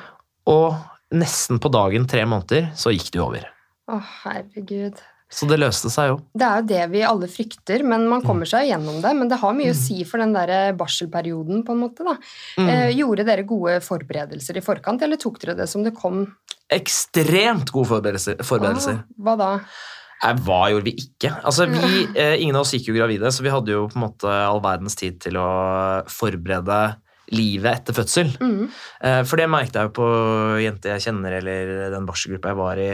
[0.49, 0.77] Og
[1.11, 3.47] nesten på dagen, tre måneder, så gikk det over.
[3.91, 5.01] Å, herregud.
[5.31, 6.17] Så det løste seg jo.
[6.35, 9.13] Det er jo det vi alle frykter, men man kommer seg gjennom det.
[9.15, 12.03] Men det har mye å si for den der barselperioden, på en måte.
[12.03, 12.17] da.
[12.59, 12.67] Mm.
[12.73, 16.25] Eh, gjorde dere gode forberedelser i forkant, eller tok dere det som det kom?
[16.71, 18.43] Ekstremt gode forberedelser.
[18.43, 18.99] forberedelser.
[18.99, 19.51] Ah, hva da?
[20.21, 21.31] Nei, hva gjorde vi ikke?
[21.47, 24.03] Altså, vi, eh, ingen av oss gikk jo gravide, så vi hadde jo på en
[24.03, 25.47] måte all verdens tid til å
[26.11, 26.81] forberede
[27.35, 28.31] livet etter fødsel.
[28.41, 28.65] Mm.
[29.07, 30.09] Eh, for det merket jeg jo på
[30.63, 32.89] jenter jeg kjenner, eller den barselgruppa jeg var i,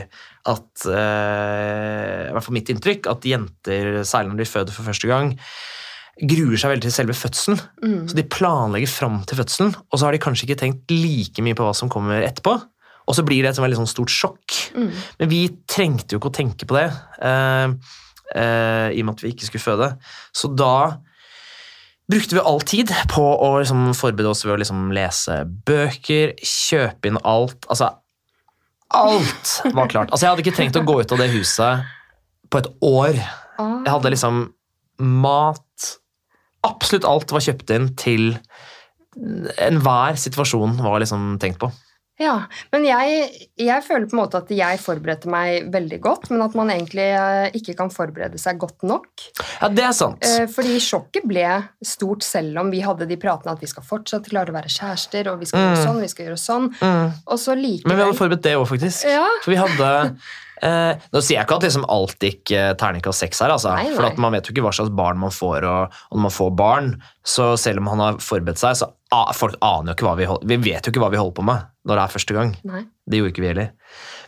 [0.53, 5.09] at eh, I hvert fall mitt inntrykk, at jenter, særlig når de føder for første
[5.09, 5.33] gang,
[6.17, 7.59] gruer seg veldig til selve fødselen.
[7.83, 7.99] Mm.
[8.09, 11.57] Så de planlegger fram til fødselen, og så har de kanskje ikke tenkt like mye
[11.57, 12.55] på hva som kommer etterpå.
[13.07, 14.55] Og så blir det et sånn veldig sånn stort sjokk.
[14.75, 14.89] Mm.
[15.21, 16.89] Men vi trengte jo ikke å tenke på det,
[17.23, 17.75] eh,
[18.35, 19.91] eh, i og med at vi ikke skulle føde.
[20.35, 20.97] Så da
[22.11, 27.11] brukte vi all tid på å liksom forberede oss ved å liksom lese bøker, kjøpe
[27.11, 27.67] inn alt.
[27.67, 27.91] Altså,
[28.95, 30.11] alt var klart.
[30.11, 31.87] Altså, jeg hadde ikke trengt å gå ut av det huset
[32.51, 33.19] på et år.
[33.59, 34.45] Jeg hadde liksom
[35.03, 35.63] mat
[36.65, 38.23] Absolutt alt var kjøpt inn til
[39.61, 41.69] enhver situasjon var liksom tenkt på.
[42.19, 43.27] Ja, men jeg,
[43.61, 47.05] jeg føler på en måte at jeg forberedte meg veldig godt, men at man egentlig
[47.13, 49.05] eh, ikke kan forberede seg godt nok.
[49.61, 50.25] Ja, det er sant.
[50.25, 51.45] Eh, Fordi sjokket ble
[51.85, 55.29] stort selv om vi hadde de pratene at vi skal fortsatt klare å være kjærester,
[55.33, 55.85] og vi skal gjøre Mm.
[55.85, 57.13] sånn, vi skal gjøre sånn, Mm.
[57.27, 59.05] og så likevel Men vi hadde forberedt det òg, faktisk.
[59.05, 59.27] Ja.
[59.45, 60.19] For vi hadde
[60.63, 63.75] eh, Nå sier jeg ikke at liksom alt gikk eh, terningkast seks her, altså.
[63.77, 63.95] Nei, nei.
[63.95, 66.33] For at man vet jo ikke hva slags barn man får, og, og når man
[66.33, 68.89] får barn, så selv om han har forberedt seg, så
[69.37, 71.45] folk aner jo ikke hva vi holder Vi vet jo ikke hva vi holder på
[71.47, 72.49] med når det er første gang.
[72.67, 72.81] Nei.
[73.07, 73.69] Det gjorde ikke vi heller.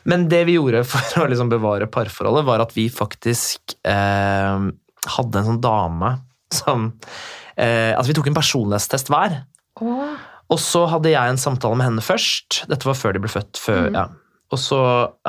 [0.08, 4.70] Men det vi gjorde for å liksom bevare parforholdet, var at vi faktisk eh,
[5.18, 6.14] hadde en sånn dame
[6.56, 6.88] som
[7.60, 9.42] eh, Altså, vi tok en personlighetstest hver.
[9.84, 10.16] Åh,
[10.50, 12.64] Og så hadde jeg en samtale med henne først.
[12.72, 13.60] Dette var før de ble født.
[13.60, 14.00] Før, mm.
[14.00, 14.08] ja.
[14.50, 14.80] Og så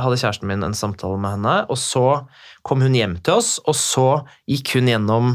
[0.01, 2.23] hadde kjæresten min en samtale med henne, og så
[2.65, 4.07] kom hun hjem til oss, og så
[4.49, 5.35] gikk hun gjennom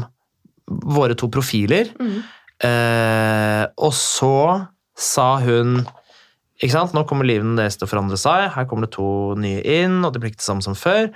[0.66, 2.16] våre to profiler, mm.
[2.64, 4.36] Eh, og så
[4.96, 5.82] sa hun
[6.56, 6.94] ikke sant?
[6.96, 8.46] Nå kommer livene deres til å forandre seg.
[8.54, 11.10] Her kommer det to nye inn, og det blir ikke det samme som før.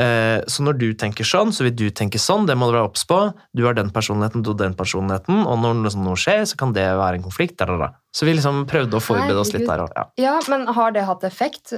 [0.00, 2.46] Eh, så når du tenker sånn, så vil du tenke sånn.
[2.48, 3.18] Det må du være obs på.
[3.56, 6.72] Du har den personligheten, du har den personligheten, og når liksom noe skjer, så kan
[6.76, 7.58] det være en konflikt.
[7.60, 7.98] Der, der, der.
[8.12, 9.92] Så vi liksom prøvde å forberede oss litt der òg.
[9.96, 10.04] Ja.
[10.20, 11.72] Ja, men har det hatt effekt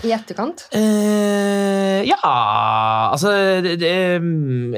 [0.00, 0.64] i etterkant?
[0.72, 3.32] Eh, ja Altså
[3.64, 3.90] det, det,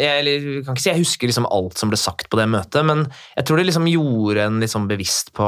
[0.00, 2.82] jeg, jeg kan ikke si jeg husker liksom alt som ble sagt på det møtet,
[2.86, 3.04] men
[3.36, 5.46] jeg tror det liksom gjorde en liksom bevisst på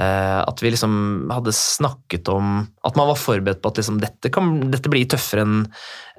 [0.00, 4.70] at vi liksom hadde snakket om At man var forberedt på at liksom dette, kan,
[4.72, 5.60] dette blir tøffere enn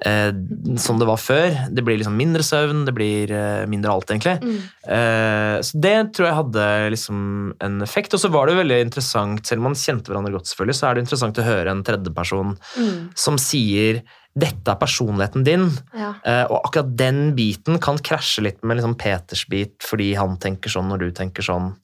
[0.04, 0.32] eh,
[0.80, 1.54] sånn det var før.
[1.70, 4.36] Det blir liksom mindre søvn, det blir eh, mindre alt, egentlig.
[4.42, 4.58] Mm.
[4.96, 6.66] Eh, så det tror jeg hadde
[6.96, 7.20] liksom
[7.68, 8.16] en effekt.
[8.16, 10.94] Og så var det veldig interessant, selv om man kjente hverandre godt, selvfølgelig, så er
[10.98, 13.10] det interessant å høre en tredjeperson Mm.
[13.14, 14.02] som sier
[14.36, 16.14] 'dette er personligheten din', Ja.
[16.24, 20.68] eh, og akkurat den biten kan krasje litt med liksom Peters bit fordi han tenker
[20.68, 21.74] sånn når du tenker sånn.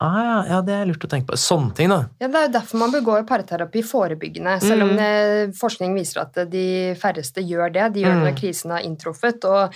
[0.00, 1.36] Ah, ja, ja, det er lurt å tenke på.
[1.38, 2.08] Sånne ting, da.
[2.20, 4.96] Ja, Det er jo derfor man begår parterapi forebyggende, selv om Mm.
[4.96, 7.92] det, forskning viser at de færreste gjør det.
[7.94, 8.24] De gjør det Mm.
[8.24, 9.44] når krisen har inntruffet.
[9.44, 9.72] og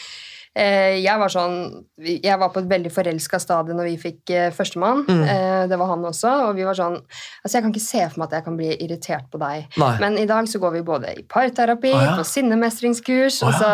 [1.04, 1.56] jeg var sånn,
[2.02, 5.04] jeg var på et veldig forelska stadie når vi fikk eh, førstemann.
[5.08, 5.22] Mm.
[5.22, 6.32] Eh, det var han også.
[6.48, 8.70] Og vi var sånn Altså, jeg kan ikke se for meg at jeg kan bli
[8.84, 9.68] irritert på deg.
[9.80, 9.92] Nei.
[10.02, 12.16] Men i dag så går vi både i parterapi, Å, ja.
[12.18, 13.70] på sinnemestringskurs Å, og så,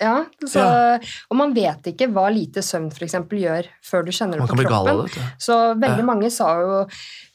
[0.00, 0.14] ja,
[0.46, 0.98] så, Ja.
[1.30, 4.64] Og man vet ikke hva lite søvn eksempel gjør før du kjenner det Man på
[4.66, 5.04] kroppen.
[5.10, 5.26] det.
[5.42, 6.10] Så veldig Ja.
[6.12, 6.86] mange sa jo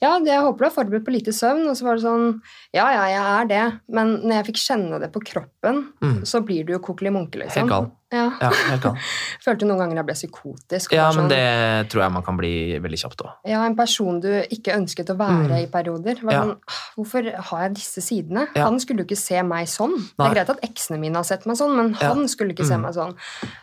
[0.01, 1.67] ja, jeg håper du er forberedt på lite søvn.
[1.69, 2.41] Og så var det sånn
[2.73, 3.79] ja, ja, jeg er det.
[3.89, 6.21] Men når jeg fikk kjenne det på kroppen, Mm.
[6.25, 7.67] så blir du jo kokkeli-munke, liksom.
[7.67, 7.91] Helt gal.
[8.11, 8.25] Ja.
[8.41, 8.95] Ja, helt gal.
[9.45, 10.91] Følte noen ganger jeg ble psykotisk.
[10.95, 13.31] Ja, men sånn, det tror jeg man kan bli veldig kjapt òg.
[13.47, 15.63] ja, En person du ikke ønsket å være Mm.
[15.63, 16.21] i perioder.
[16.23, 16.43] Var Ja.
[16.43, 18.47] sånn, «Ah, Hvorfor har jeg disse sidene?
[18.55, 18.65] Ja.
[18.65, 19.95] Han skulle jo ikke se meg sånn.
[20.17, 22.75] Det er greit at eksene mine har sett meg sånn, men han skulle ikke se
[22.75, 22.81] Mm.
[22.81, 23.15] meg sånn.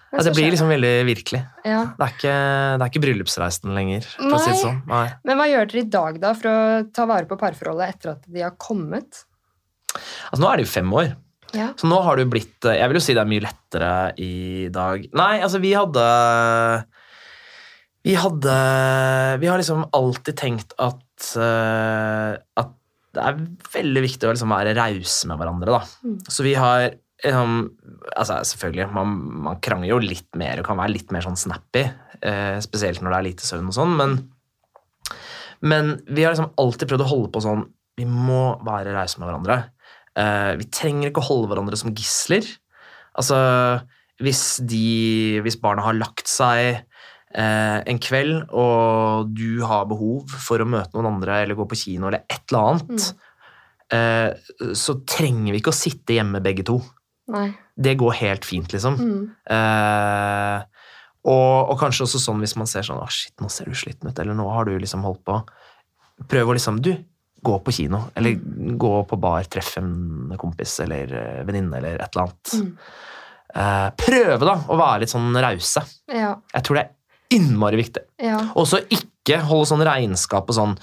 [0.08, 1.42] Ja, det blir liksom veldig virkelig.
[1.68, 1.82] Ja.
[1.98, 2.34] Det er ikke,
[2.80, 4.60] det er ikke bryllupsreisen lenger, å si Nei.
[4.62, 4.78] sånn.
[4.88, 5.06] Nei.
[5.28, 6.60] Men hva gjør dere i dag, da, for å
[6.96, 9.24] ta vare på parforholdet etter at de har kommet?
[10.30, 11.12] Altså, nå er det jo fem år.
[11.56, 11.70] Ja.
[11.80, 13.92] Så nå har det jo blitt eh, Jeg vil jo si det er mye lettere
[14.20, 14.32] i
[14.72, 15.06] dag.
[15.16, 16.04] Nei, altså, vi hadde
[18.04, 18.56] Vi hadde
[19.40, 22.74] Vi har liksom alltid tenkt at eh, At
[23.16, 23.38] det er
[23.72, 25.80] veldig viktig å liksom være rause med hverandre, da.
[26.04, 26.18] Mm.
[26.28, 26.90] Så vi har
[27.26, 27.70] um,
[28.14, 29.14] altså Selvfølgelig, man,
[29.46, 31.86] man krangler jo litt mer og kan være litt mer sånn snappy.
[32.22, 33.96] Uh, spesielt når det er lite søvn og sånn.
[33.98, 34.16] Men,
[35.66, 37.66] men vi har liksom alltid prøvd å holde på sånn
[37.98, 39.60] Vi må være rause med hverandre.
[40.18, 42.46] Uh, vi trenger ikke å holde hverandre som gisler.
[43.18, 43.38] Altså,
[44.22, 46.84] hvis, de, hvis barna har lagt seg
[47.34, 51.80] uh, en kveld, og du har behov for å møte noen andre eller gå på
[51.82, 53.08] kino eller et eller annet,
[53.88, 54.74] mm.
[54.76, 56.76] så trenger vi ikke å sitte hjemme begge to.
[57.28, 57.50] Nei.
[57.76, 58.96] Det går helt fint, liksom.
[58.96, 59.22] Mm.
[59.54, 60.88] Eh,
[61.28, 64.08] og, og kanskje også sånn hvis man ser sånn Å, shit, nå ser du sliten
[64.08, 65.38] ut, eller nå har du liksom holdt på.
[66.30, 66.94] Prøv å liksom Du,
[67.44, 68.38] gå på kino, eller
[68.80, 72.54] gå på bar, treffe en kompis eller eh, venninne eller et eller annet.
[72.58, 72.72] Mm.
[73.54, 75.84] Eh, prøve, da, å være litt sånn rause.
[76.10, 76.32] Ja.
[76.54, 78.04] Jeg tror det er innmari viktig.
[78.24, 78.40] Ja.
[78.58, 80.78] Og så ikke holde sånn regnskap og sånn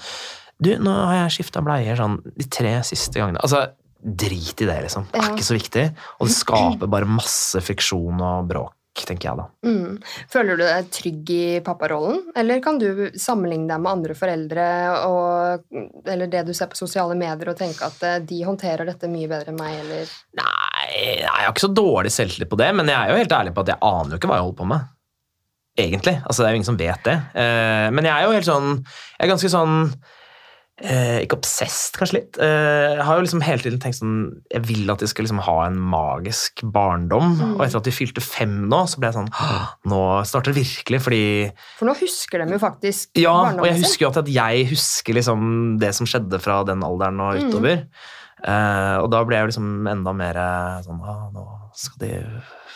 [0.62, 3.42] Du, nå har jeg skifta bleier sånn de tre siste gangene.
[3.44, 3.66] Altså,
[4.06, 5.08] drit i det, liksom.
[5.10, 5.84] Det er ikke så viktig.
[6.20, 9.46] Og det skaper bare masse friksjon og bråk, tenker jeg da.
[9.66, 9.96] Mm.
[10.32, 14.66] Føler du deg trygg i papparollen, eller kan du sammenligne deg med andre foreldre
[15.08, 15.66] og,
[16.06, 19.30] eller det du ser på sosiale medier og tenke at eh, de håndterer dette mye
[19.30, 20.90] bedre enn meg, eller Nei,
[21.24, 23.66] jeg har ikke så dårlig selvtillit på det, men jeg er jo helt ærlig på
[23.66, 24.92] at jeg aner jo ikke hva jeg holder på med.
[25.76, 26.14] Egentlig.
[26.24, 27.16] Altså, det er jo ingen som vet det.
[27.42, 29.74] Eh, men jeg er jo helt sånn Jeg er ganske sånn
[30.82, 32.38] eh, Ikke obsesst, kanskje litt.
[32.42, 34.16] Eh, jeg har jo liksom hele tiden tenkt sånn
[34.52, 37.32] Jeg vil at de skal liksom ha en magisk barndom.
[37.38, 37.54] Mm.
[37.56, 39.30] Og etter at de fylte fem nå, så ble jeg sånn
[39.92, 41.22] Nå starter det virkelig, fordi
[41.78, 45.78] For nå husker de jo faktisk Ja, og jeg husker jo at jeg husker liksom
[45.82, 47.48] det som skjedde fra den alderen og Mm.
[47.50, 47.82] utover.
[48.46, 52.10] Eh, og da ble jeg jo liksom enda mer eh, sånn Å, Nå skal de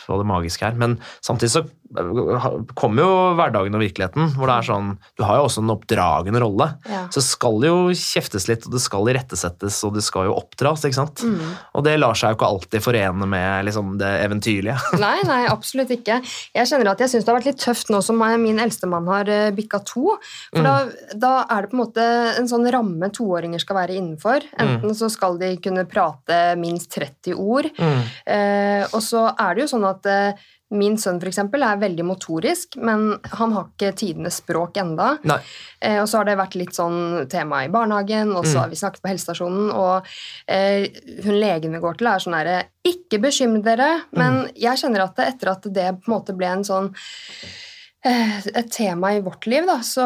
[0.07, 0.75] få det magiske her.
[0.79, 2.45] Men samtidig så eh,
[2.79, 6.41] kommer jo hverdagen og virkeligheten, hvor det er sånn Du har jo også en oppdragende
[6.43, 6.67] rolle.
[6.89, 7.03] Ja.
[7.11, 10.85] Så det skal jo kjeftes litt, og det skal irettesettes, og det skal jo oppdras,
[10.87, 11.23] ikke sant?
[11.27, 11.53] Mm.
[11.77, 14.77] Og det lar seg jo ikke alltid forene med liksom det eventyrlige.
[15.03, 16.21] Nei, nei, absolutt ikke.
[16.55, 19.07] Jeg kjenner at jeg syns det har vært litt tøft nå som min eldste mann
[19.11, 20.17] har eh, bikka to.
[20.51, 20.65] For Mm.
[20.67, 22.03] da, da er det på en måte
[22.37, 24.43] en sånn ramme toåringer skal være innenfor.
[24.53, 24.59] Mm.
[24.61, 28.01] Enten så skal de kunne prate minst 30 ord, Mm.
[28.25, 30.33] eh, og så er det jo sånn at eh,
[30.71, 35.17] Min sønn for eksempel, er veldig motorisk, men han har ikke tidenes språk enda.
[35.27, 35.35] Nei.
[35.81, 38.61] Eh, og så har det vært litt sånn tema i barnehagen, og så Mm.
[38.61, 40.05] har vi snakket på helsestasjonen, og
[40.47, 40.87] eh,
[41.25, 44.51] hun legen vi går til, er sånn herre Ikke bekymre dere, men Mm.
[44.55, 46.95] jeg kjenner at etter at det på en måte ble en sånn
[48.03, 50.05] et tema i vårt liv, da, så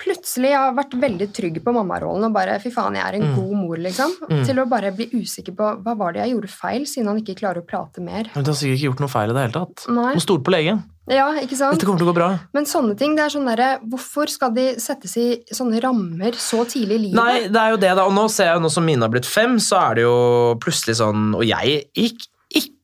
[0.00, 3.26] plutselig jeg har vært veldig trygg på mammarollen og bare Fy faen, jeg er en
[3.28, 3.34] Mm.
[3.36, 4.12] god mor, liksom.
[4.30, 4.44] Mm.
[4.46, 7.36] Til å bare bli usikker på hva var det jeg gjorde feil, siden han ikke
[7.40, 8.30] klarer å prate mer.
[8.34, 9.84] Men du har sikkert ikke gjort noe feil i det hele tatt.
[9.90, 10.14] Nei.
[10.14, 10.84] Må stole på legen.
[11.08, 11.72] Ja, ikke sant?
[11.74, 12.30] Dette kommer til å gå bra.
[12.52, 16.64] Men sånne ting, det er sånn derre Hvorfor skal de settes i sånne rammer så
[16.68, 17.14] tidlig i livet?
[17.16, 18.04] Nei, det er jo det, da.
[18.04, 20.54] Og nå ser jeg jo nå som mine har blitt fem, så er det jo
[20.60, 22.26] plutselig sånn Og jeg gikk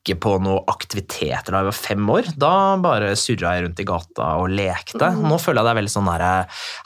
[0.05, 2.27] ikke på noe aktiviteter da jeg var fem år.
[2.37, 2.51] Da
[2.85, 5.01] bare surra jeg rundt i gata og lekte.
[5.17, 5.23] Mm.
[5.31, 6.33] Nå føler jeg det er veldig sånn derre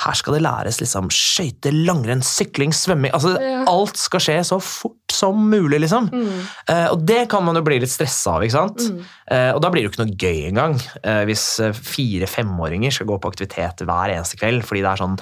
[0.04, 3.64] Her skal det læres liksom skøyter, langrenn, sykling, svømming Altså Ja.
[3.66, 6.08] alt skal skje så fort som mulig, liksom.
[6.14, 8.78] Mm, Eh, og det kan man jo bli litt stressa av, ikke sant?
[8.78, 12.92] mm, Eh, og da blir det jo ikke noe gøy engang, eh, hvis eh, fire-femåringer
[12.94, 15.18] skal gå på aktivitet hver eneste kveld fordi det er sånn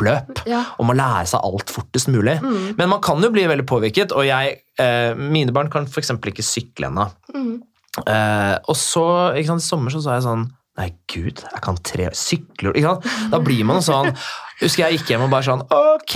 [0.00, 0.64] kappløp ja.
[0.80, 2.38] om å lære seg alt fortest mulig.
[2.42, 6.10] Mm, Men man kan jo bli veldig påvirket, og jeg, eh, mine barn kan f.eks.
[6.10, 7.10] ikke sykle ennå.
[7.34, 7.58] mm,
[8.06, 10.44] Eh, og så, ikke sant, i sommer så sa jeg sånn
[10.78, 13.08] Nei, gud, jeg kan tre sykler ikke sant?
[13.32, 14.12] Da blir man sånn
[14.60, 16.14] Husker jeg gikk hjem og bare sånn Ok,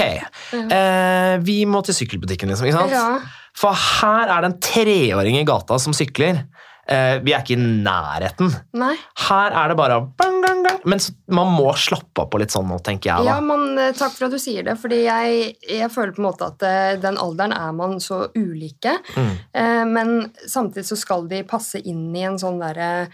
[0.55, 2.69] eh, vi må til sykkelbutikken, liksom.
[2.71, 2.95] ikke sant?
[2.95, 3.19] ja.
[3.59, 6.45] For her er det en treåring i gata som sykler.
[6.87, 8.51] Eh, vi er ikke i nærheten.
[8.77, 8.95] Nei.
[9.29, 10.81] Her er det bare bang, bang, bang.
[10.85, 11.01] Men
[11.33, 13.25] man må slappe av på litt sånn nå, tenker jeg.
[13.31, 16.29] Ja, men eh, Takk for at du sier det, fordi jeg, jeg føler på en
[16.29, 18.99] måte at eh, den alderen er man så ulike.
[19.17, 19.33] Mm.
[19.53, 20.15] Eh, Men
[20.47, 23.09] samtidig så skal de passe inn i en sånn derre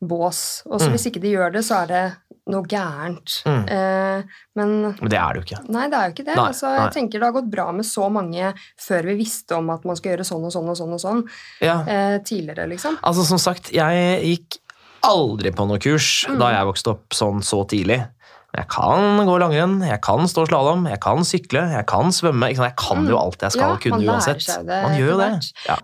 [0.00, 0.62] bås.
[0.66, 0.92] Og så Mm.
[0.96, 2.04] hvis ikke de gjør det, så er det
[2.50, 3.36] noe gærent.
[3.46, 3.64] Mm.
[3.68, 4.22] Eh,
[4.56, 4.70] Men
[5.00, 5.60] Men det er det jo ikke.
[5.70, 6.36] nei, det er jo ikke det.
[6.36, 6.78] Nei, altså, nei.
[6.84, 9.96] jeg tenker Det har gått bra med så mange før vi visste om at man
[9.96, 11.22] skal gjøre sånn og sånn og sånn og sånn
[11.62, 11.80] Ja.
[11.86, 12.98] eh, tidligere, liksom.
[13.02, 14.58] Altså, som sagt, jeg gikk
[15.02, 16.38] aldri på noe kurs Mm.
[16.38, 18.06] da jeg vokste opp sånn så tidlig.
[18.52, 22.48] Jeg kan gå langrenn, jeg kan stå slalåm, jeg kan sykle, jeg kan svømme.
[22.52, 23.78] Jeg kan jo alt jeg skal Mm.
[23.78, 24.42] Ja, kunne man uansett.
[24.42, 25.52] seg det Man gjør jo det.
[25.68, 25.76] Ja.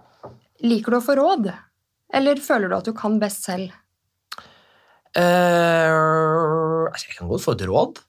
[0.65, 1.53] Liker du å få råd?
[2.13, 3.71] Eller føler du at du kan best selv?
[5.17, 8.03] Eh, altså, jeg kan godt få et råd,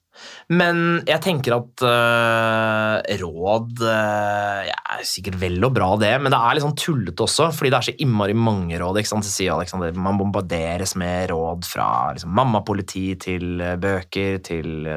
[0.58, 6.32] men jeg tenker at uh, råd uh, ja, er sikkert vel og bra, det, men
[6.34, 8.98] det er litt sånn tullete også, fordi det er så innmari mange råd.
[8.98, 9.28] ikke sant?
[9.28, 11.86] Så sier Alexander, Man bombarderes med råd fra
[12.16, 14.88] liksom, mammapoliti til bøker til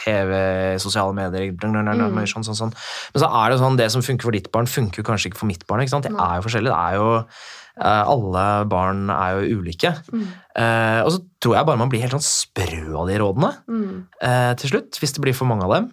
[0.00, 0.32] TV,
[0.82, 2.24] sosiale medier dun, dun, dun, Mm.
[2.26, 2.74] sånn, sånn, sånn.
[3.14, 5.42] Men så er det sånn, det som funker for ditt barn, funker jo kanskje ikke
[5.44, 5.84] for mitt barn.
[5.86, 6.08] ikke sant?
[6.08, 6.74] Det er jo forskjellig.
[6.74, 7.08] Det er jo
[7.86, 9.94] alle barn er jo ulike.
[10.12, 10.26] Mm.
[10.58, 14.04] Eh, og så tror jeg bare man blir helt sånn sprø av de rådene Mm.
[14.22, 15.90] eh, til slutt, hvis det blir for mange av dem.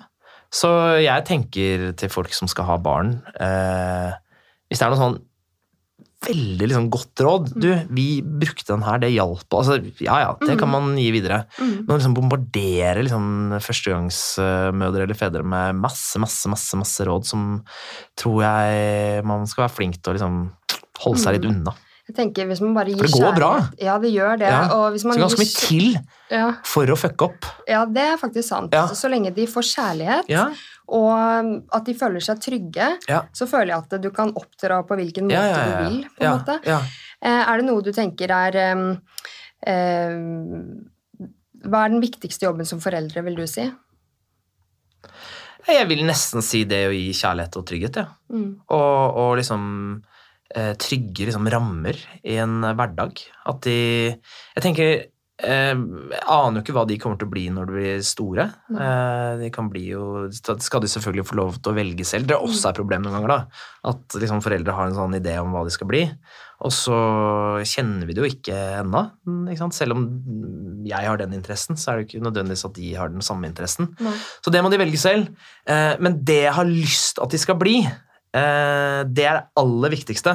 [0.51, 0.69] Så
[1.03, 4.13] jeg tenker til folk som skal ha barn eh,
[4.69, 5.17] Hvis det er noe sånn
[6.25, 9.45] veldig liksom, godt råd Du, vi brukte den her, det hjalp.
[9.53, 11.43] Altså, ja ja, det kan man gi videre.
[11.59, 11.73] Mm.
[11.86, 13.27] Men å liksom bombardere liksom,
[13.61, 17.43] førstegangsmødre eller fedre med masse, masse, masse, masse råd som
[18.17, 20.39] tror jeg man skal være flink til å liksom,
[21.03, 21.73] holde seg litt unna.
[22.05, 23.49] Jeg tenker hvis man bare gir For det går bra.
[23.81, 24.49] Ja, det gjør det.
[24.53, 24.61] Ja.
[24.75, 25.95] Og hvis man Så ganske mye til
[26.29, 27.47] Ja, for å fucke opp.
[27.67, 28.75] ja, det er faktisk sant.
[28.77, 28.85] Ja.
[28.93, 30.29] Så lenge de får kjærlighet,
[30.85, 32.91] og um, at de føler seg trygge,
[33.33, 35.97] så føler jeg at du kan oppdra på hvilken måte du vil.
[36.13, 36.59] på en ja, måte.
[37.25, 38.83] Eh, Er det noe du tenker er um,
[39.65, 40.85] um,
[41.65, 43.65] Hva er den viktigste jobben som foreldre, vil du si?
[45.65, 48.05] Jeg vil nesten si det å gi kjærlighet og trygghet, ja.
[48.29, 48.51] Mm.
[48.69, 49.63] Og, og liksom
[50.53, 53.19] trygge liksom, rammer i en hverdag.
[53.49, 53.77] At de
[54.13, 54.91] Jeg tenker
[55.43, 58.47] eh, Jeg aner jo ikke hva de kommer til å bli når de blir store.
[58.71, 62.29] Eh, de kan bli jo skal de selvfølgelig få lov til å velge selv.
[62.29, 63.63] Det er også et problem noen ganger, da.
[63.91, 66.05] At liksom, foreldre har en sånn idé om hva de skal bli.
[66.63, 66.97] Og så
[67.67, 69.01] kjenner vi det jo ikke ennå.
[69.51, 69.67] ikke?
[69.75, 70.05] Selv om
[70.87, 73.91] jeg har den interessen, så er det ikke nødvendigvis at de har den samme interessen.
[73.99, 74.15] Nei.
[74.39, 75.27] Så det må de velge selv.
[75.67, 78.05] Eh, men det jeg har lyst at de skal bli, eh,
[78.36, 80.33] det er det aller viktigste.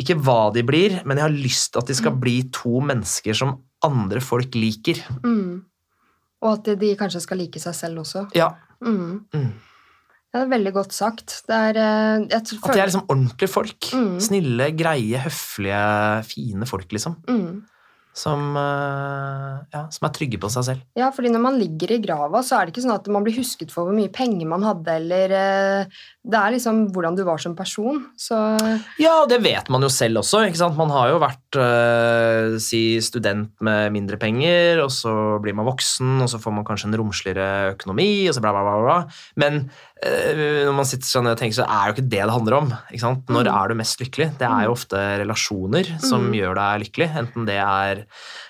[0.00, 3.56] Ikke hva de blir, men jeg har lyst at de skal bli to mennesker som
[3.86, 5.00] andre folk liker.
[5.24, 5.62] Mm.
[6.40, 8.26] Og at de kanskje skal like seg selv også.
[8.36, 8.52] Ja.
[8.84, 9.24] Mm.
[9.34, 9.50] Mm.
[10.30, 11.40] Ja, det er veldig godt sagt.
[11.48, 13.80] Det er, eh, jeg tror- At de er liksom ordentlige folk.
[13.92, 14.20] Mm.
[14.20, 17.16] Snille, greie, høflige, fine folk, liksom.
[17.28, 17.62] mm.
[18.12, 20.80] Som, eh, ja, som er trygge på seg selv.
[20.98, 23.36] Ja, fordi når man ligger i grava, så er det ikke sånn at man blir
[23.38, 27.38] husket for hvor mye penger man hadde, eller eh, Det er liksom hvordan du var
[27.40, 28.02] som person.
[28.18, 28.36] Så
[29.00, 30.42] Ja, det vet man jo selv også.
[30.48, 30.76] ikke sant?
[30.76, 36.18] Man har jo vært øh, si student med mindre penger, og så blir man voksen,
[36.20, 38.82] og så får man kanskje en romsligere økonomi, og så bla, bla, bla.
[38.84, 38.98] bla.
[39.40, 42.68] Men når man sitter sånn og tenker, så er jo ikke det det handler om.
[43.28, 43.62] Når Mm.
[43.62, 44.38] er du mest lykkelig?
[44.38, 46.34] Det er jo ofte relasjoner som Mm.
[46.40, 48.04] gjør deg lykkelig, enten det er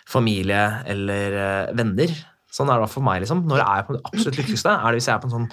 [0.06, 2.08] familie eller øh, venner.
[2.52, 3.22] Sånn er det for meg.
[3.22, 3.44] liksom.
[3.46, 4.70] Når er jeg på det absolutt lykkeligste?
[4.70, 5.50] Er det hvis jeg er på en sånn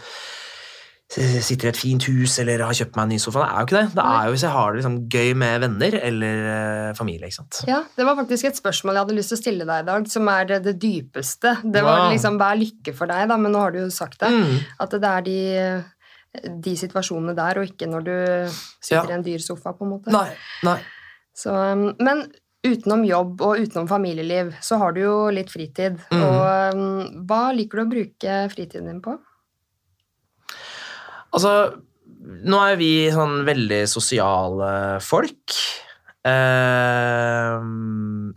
[1.10, 3.45] sitter i et fint hus eller har kjøpt meg en ny sofa.
[3.45, 3.91] Det er jo ikke det.
[3.95, 7.30] Det er jo hvis jeg har det liksom gøy med venner eller eh, familie.
[7.30, 7.60] ikke sant?
[7.70, 10.10] ja, det var faktisk et spørsmål jeg hadde lyst til å stille deg i dag,
[10.12, 11.53] som er det, det dypeste.
[11.64, 12.12] Det var Wow.
[12.12, 14.34] liksom hva er lykke for deg, da, men nå har du jo sagt det.
[14.36, 14.58] Mm.
[14.84, 15.38] At det er de,
[16.68, 18.14] de situasjonene der, og ikke når du
[18.84, 19.14] sitter Ja.
[19.14, 20.12] i en dyr sofa, på en måte.
[20.12, 20.28] Nei,
[20.68, 20.78] nei.
[21.38, 22.26] Så, um, men
[22.68, 25.99] utenom jobb og utenom familieliv, så har du jo litt fritid.
[26.12, 26.24] Mm.
[26.28, 29.16] Og um, hva liker du å bruke fritiden din på?
[31.36, 31.53] Altså,
[32.47, 34.71] nå er vi sånn veldig sosiale
[35.03, 35.57] folk.
[36.28, 37.53] Eh,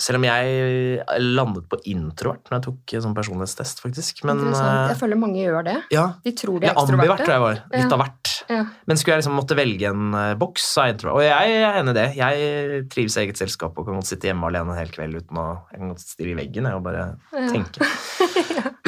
[0.01, 4.23] selv om jeg landet på introvert når jeg tok sånn personlighetstest, faktisk.
[4.29, 5.77] Men eh, Jeg føler mange gjør det.
[5.93, 7.61] ja, De tror de jeg er ambivert tror jeg var.
[7.75, 7.91] Litt Ja.
[7.97, 8.33] av hvert.
[8.51, 8.61] Ja.
[8.89, 11.17] Men skulle jeg liksom måtte velge en eh, boks, så er jeg introvert.
[11.21, 12.07] Og jeg er enig i det.
[12.21, 15.37] Jeg trives i eget selskap og kan godt sitte hjemme alene en hel kveld uten
[15.43, 17.17] å Jeg kan godt stirre i veggen jeg, og bare
[17.53, 17.85] tenke.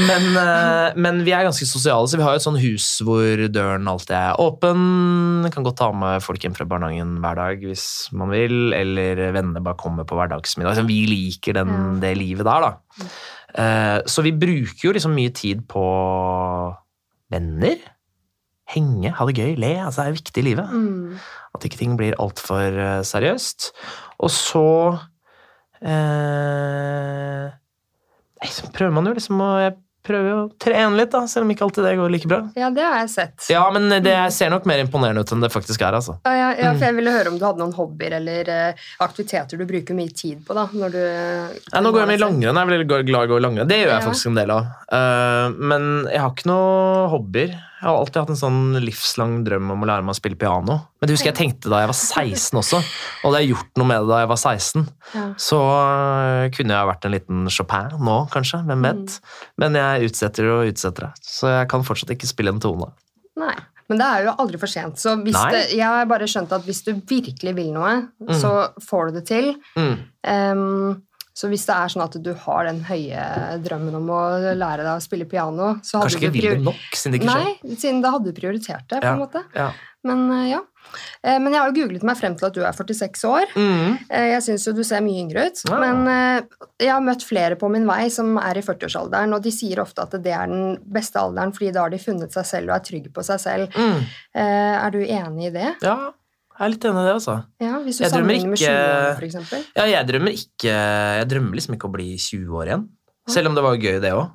[0.03, 3.43] Men, eh, men vi er ganske sosiale, så vi har jo et sånn hus hvor
[3.53, 5.45] døren alltid er åpen.
[5.53, 7.85] Kan godt ta med folk hjem fra barnehagen hver dag hvis
[8.17, 8.92] man vil, eller
[9.35, 10.79] venner bare kommer på hverdagsmiddag.
[10.79, 13.07] Så vi liker den, det livet der, da.
[13.55, 15.85] Eh, Så vi bruker jo liksom mye tid på
[17.33, 17.77] venner.
[18.73, 19.73] Henge, ha det gøy, le.
[19.85, 20.73] Altså, det er viktig i livet.
[20.73, 21.17] Mm.
[21.55, 23.73] At ikke ting blir altfor uh, seriøst.
[24.23, 24.67] Og så
[25.83, 27.51] eh,
[28.73, 29.77] prøver man jo liksom å Jeg
[30.07, 32.41] prøver å trene litt, da, selv om ikke alltid det går like bra.
[32.59, 33.47] ja, det har jeg sett.
[33.53, 36.17] Ja, men det ser nok mer imponerende ut enn det faktisk er, altså.
[36.27, 36.79] Ja, ja, ja, Mm.
[36.79, 40.11] for Jeg ville høre om du hadde noen hobbyer eller eh, aktiviteter du bruker mye
[40.15, 40.55] tid på.
[40.55, 41.03] da, når du...
[41.73, 42.55] Ja, nå går jeg mye langrenn.
[42.57, 43.69] Jeg er veldig glad i å gå langrenn.
[43.71, 44.67] Det gjør jeg faktisk en del av.
[44.93, 47.55] Eh, men jeg har ikke noen hobbyer.
[47.83, 50.77] Jeg har alltid hatt en sånn livslang drøm om å lære meg å spille piano.
[51.03, 52.79] Men det husker jeg tenkte da jeg var 16 også,
[53.27, 54.85] og det har gjort noe med det da jeg var 16.
[55.17, 55.25] Ja.
[55.49, 58.63] Så øh, kunne jeg vært en liten Chopin nå, kanskje.
[58.71, 59.17] Hvem vet?
[59.19, 59.43] Mm.
[59.65, 61.13] Men jeg utsetter og utsetter det.
[61.27, 62.93] Så jeg kan fortsatt ikke spille en tone.
[63.43, 63.57] Nei,
[63.91, 65.03] men det er jo aldri for sent.
[65.03, 68.37] Så det, jeg har bare skjønt at hvis du virkelig vil noe, Mm.
[68.39, 68.53] så
[68.87, 69.49] får du det til.
[69.75, 69.97] Mm.
[70.31, 71.03] Ehm,
[71.35, 73.23] så hvis det er sånn at du har den høye
[73.65, 74.21] drømmen om å
[74.55, 77.49] lære deg å spille piano, så Kanskje ikke vil det nok, siden det ikke skjer.
[77.65, 79.15] Nei, siden da hadde du prioritert det, på Ja.
[79.17, 79.43] en måte.
[79.57, 79.71] Ja.
[80.05, 80.61] Men eh, ja.
[81.23, 83.45] Eh, Men jeg har jo googlet meg frem til at du er 46 år.
[83.55, 83.99] Mm.
[84.11, 85.61] Eh, Jeg syns jo du ser mye yngre ut.
[85.71, 85.79] Ja.
[85.79, 86.45] Men
[86.83, 90.03] jeg har møtt flere på min vei som er i 40-årsalderen, og de sier ofte
[90.03, 92.85] at det er den beste alderen, fordi da har de funnet seg selv og er
[92.91, 93.71] trygge på seg selv.
[93.79, 94.03] Mm.
[94.35, 95.71] Er du enig i det?
[95.87, 96.11] Ja,
[96.63, 97.33] Jeg er litt enig i det, altså.
[97.59, 99.65] Ja, Hvis du Jeg sammenligner sammenligner med 20 år, eksempel.
[99.75, 100.75] Ja, jeg drømmer ikke
[101.19, 102.85] Jeg drømmer liksom ikke å bli 20 år igjen.
[103.35, 104.29] Selv om det var gøy, det òg.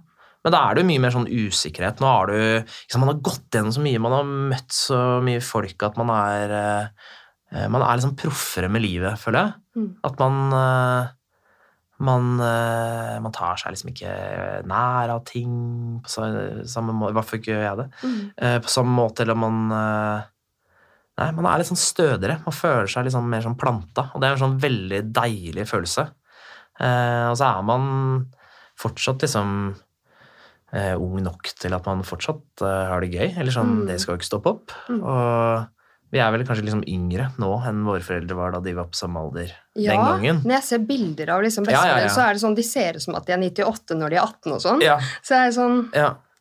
[0.44, 2.04] Men da er det jo mye mer sånn usikkerhet.
[2.04, 5.44] Nå har du liksom, Man har gått gjennom så mye, man har møtt så mye
[5.44, 9.56] folk at man er eh, Man er liksom proffere med livet, føler jeg.
[9.80, 9.90] Mm.
[10.12, 11.14] At man eh,
[11.98, 14.12] man, eh, man tar seg liksom ikke
[14.70, 15.54] nær av ting
[16.04, 17.14] på samme måte.
[17.16, 17.88] I hvert fall ikke gjør jeg det.
[18.04, 18.20] Mm.
[18.38, 20.28] Eh, på samme måte, eller man eh,
[21.18, 22.40] Nei, man er litt sånn stødigere.
[22.46, 25.66] Man føler seg litt sånn mer sånn planta, og det er en sånn veldig deilig
[25.66, 26.04] følelse.
[26.80, 27.88] Eh, og så er man
[28.78, 29.56] fortsatt liksom
[30.74, 33.32] eh, ung nok til at man fortsatt eh, har det gøy.
[33.40, 33.88] Eller sånn, Mm.
[33.88, 34.76] det skal jo ikke stoppe opp.
[34.92, 35.02] Mm.
[35.02, 35.66] Og
[36.14, 38.96] vi er vel kanskje liksom yngre nå enn våre foreldre var da de var på
[38.96, 40.38] samme alder Ja, den gangen.
[40.46, 42.08] når jeg ser bilder av liksom Ja, ja, ja.
[42.14, 44.24] så er det sånn, de ser ut som at de er 98 når de er
[44.24, 44.82] 18 og sånn.
[44.86, 45.90] Ja, Så er sånn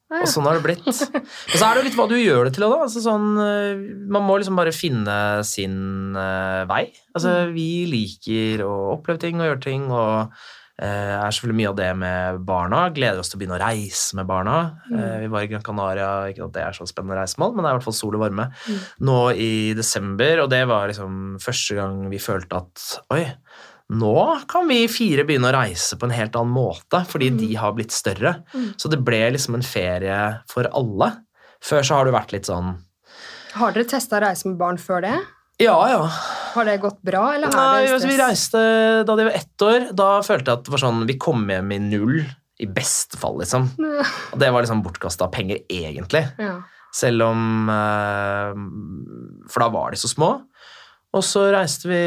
[0.06, 0.20] ja.
[0.20, 0.84] ja, Og sånn har det blitt.
[1.52, 2.82] Og så er det jo litt hva du gjør det til òg, da.
[2.86, 6.84] Altså sånn, eh, man må liksom bare finne sin uh, vei.
[7.16, 10.36] Altså, vi liker å oppleve ting og gjøre ting, og
[10.82, 12.82] uh, er selvfølgelig mye av det med barna.
[12.94, 14.56] Gleder oss til å begynne å reise med barna.
[14.92, 17.70] Eh, vi var i Gran Canaria, ikke at det er så spennende reisemål, men det
[17.70, 18.50] er i hvert fall sol og varme.
[18.66, 18.82] Mm.
[19.08, 22.86] Nå i desember, og det var liksom første gang vi følte at
[23.16, 23.24] oi,
[23.92, 24.14] nå
[24.50, 27.38] kan vi fire begynne å reise på en helt annen måte, fordi Mm.
[27.38, 28.42] de har blitt større.
[28.54, 28.74] Mm.
[28.76, 31.12] Så det ble liksom en ferie for alle.
[31.62, 32.76] Før så har det vært litt sånn
[33.54, 35.14] Har dere testa å reise med barn før det?
[35.58, 36.02] Ja, ja.
[36.52, 38.10] Har det gått bra, eller Nei, er det stress?
[38.12, 39.86] vi reiste da de var ett år.
[39.96, 42.26] Da følte jeg at det var sånn Vi kom hjem i null.
[42.60, 43.70] I beste fall, liksom.
[44.32, 46.22] Og det var liksom bortkasta penger, egentlig.
[46.38, 46.62] Ja.
[46.92, 48.52] Selv om eh,
[49.52, 50.42] For da var de så små.
[51.14, 52.00] Og så reiste vi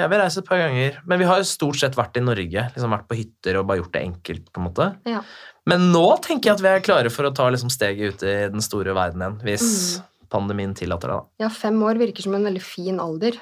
[0.00, 0.96] Ja, vi reiste et par ganger.
[1.06, 2.64] Men vi har jo stort sett vært i Norge.
[2.74, 4.52] liksom Vært på hytter og bare gjort det enkelt.
[4.52, 4.88] på en måte.
[5.06, 5.22] Ja.
[5.66, 8.34] Men nå tenker jeg at vi er klare for å ta liksom steget ut i
[8.52, 9.40] den store verden igjen.
[9.42, 10.04] Hvis Mm.
[10.30, 11.16] pandemien tillater det.
[11.16, 11.22] da.
[11.44, 13.32] ja, fem år virker som en veldig fin alder.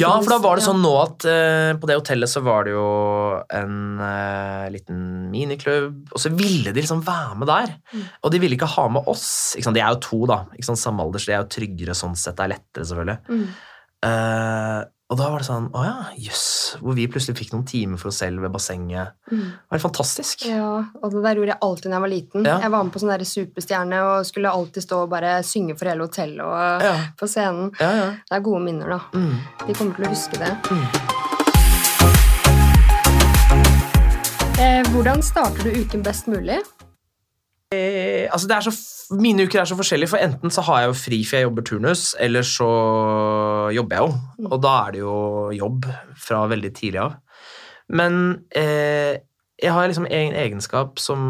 [0.00, 2.72] Ja, for da var det sånn nå at eh, på det hotellet så var det
[2.74, 2.86] jo
[3.54, 4.98] en eh, liten
[5.30, 7.76] miniklubb, og så ville de liksom være med der.
[7.94, 8.02] Mm.
[8.26, 9.28] Og de ville ikke ha med oss.
[9.54, 9.78] Ikke sant?
[9.78, 10.40] De er jo to, da.
[10.56, 10.82] Ikke sant?
[10.82, 12.34] Samme alder, så de er jo tryggere sånn sett.
[12.34, 13.20] Det er lettere, selvfølgelig.
[13.30, 13.46] Mm.
[14.10, 14.80] Eh,
[15.12, 16.44] og da var det sånn Å ja, jøss.
[16.80, 19.12] Hvor vi plutselig fikk noen timer for oss selv ved bassenget.
[19.30, 19.42] Mm.
[19.52, 20.46] Det var fantastisk.
[20.48, 20.70] Ja,
[21.02, 22.46] og det der gjorde jeg alltid da jeg var liten.
[22.48, 22.54] Ja.
[22.64, 25.92] Jeg var med på sånn der superstjerne og skulle alltid stå og bare synge for
[25.92, 27.68] hele hotellet og Ja, på scenen.
[27.78, 27.90] ja.
[28.00, 28.08] ja.
[28.30, 29.00] Det er gode minner, da.
[29.12, 29.36] Mm.
[29.68, 30.52] De kommer til å huske det.
[30.72, 30.86] Mm.
[34.64, 36.58] Eh, hvordan starter du uken best mulig?
[37.74, 38.72] Eh, altså det er så,
[39.18, 41.66] mine uker er så forskjellige, for enten så har jeg jo fri for jeg jobber
[41.68, 42.70] turnus, eller så
[43.74, 44.48] jobber jeg jo.
[44.50, 45.18] Og da er det jo
[45.58, 45.88] jobb
[46.26, 47.16] fra veldig tidlig av.
[47.94, 48.20] Men
[48.56, 49.20] eh,
[49.60, 51.24] jeg har liksom en egenskap som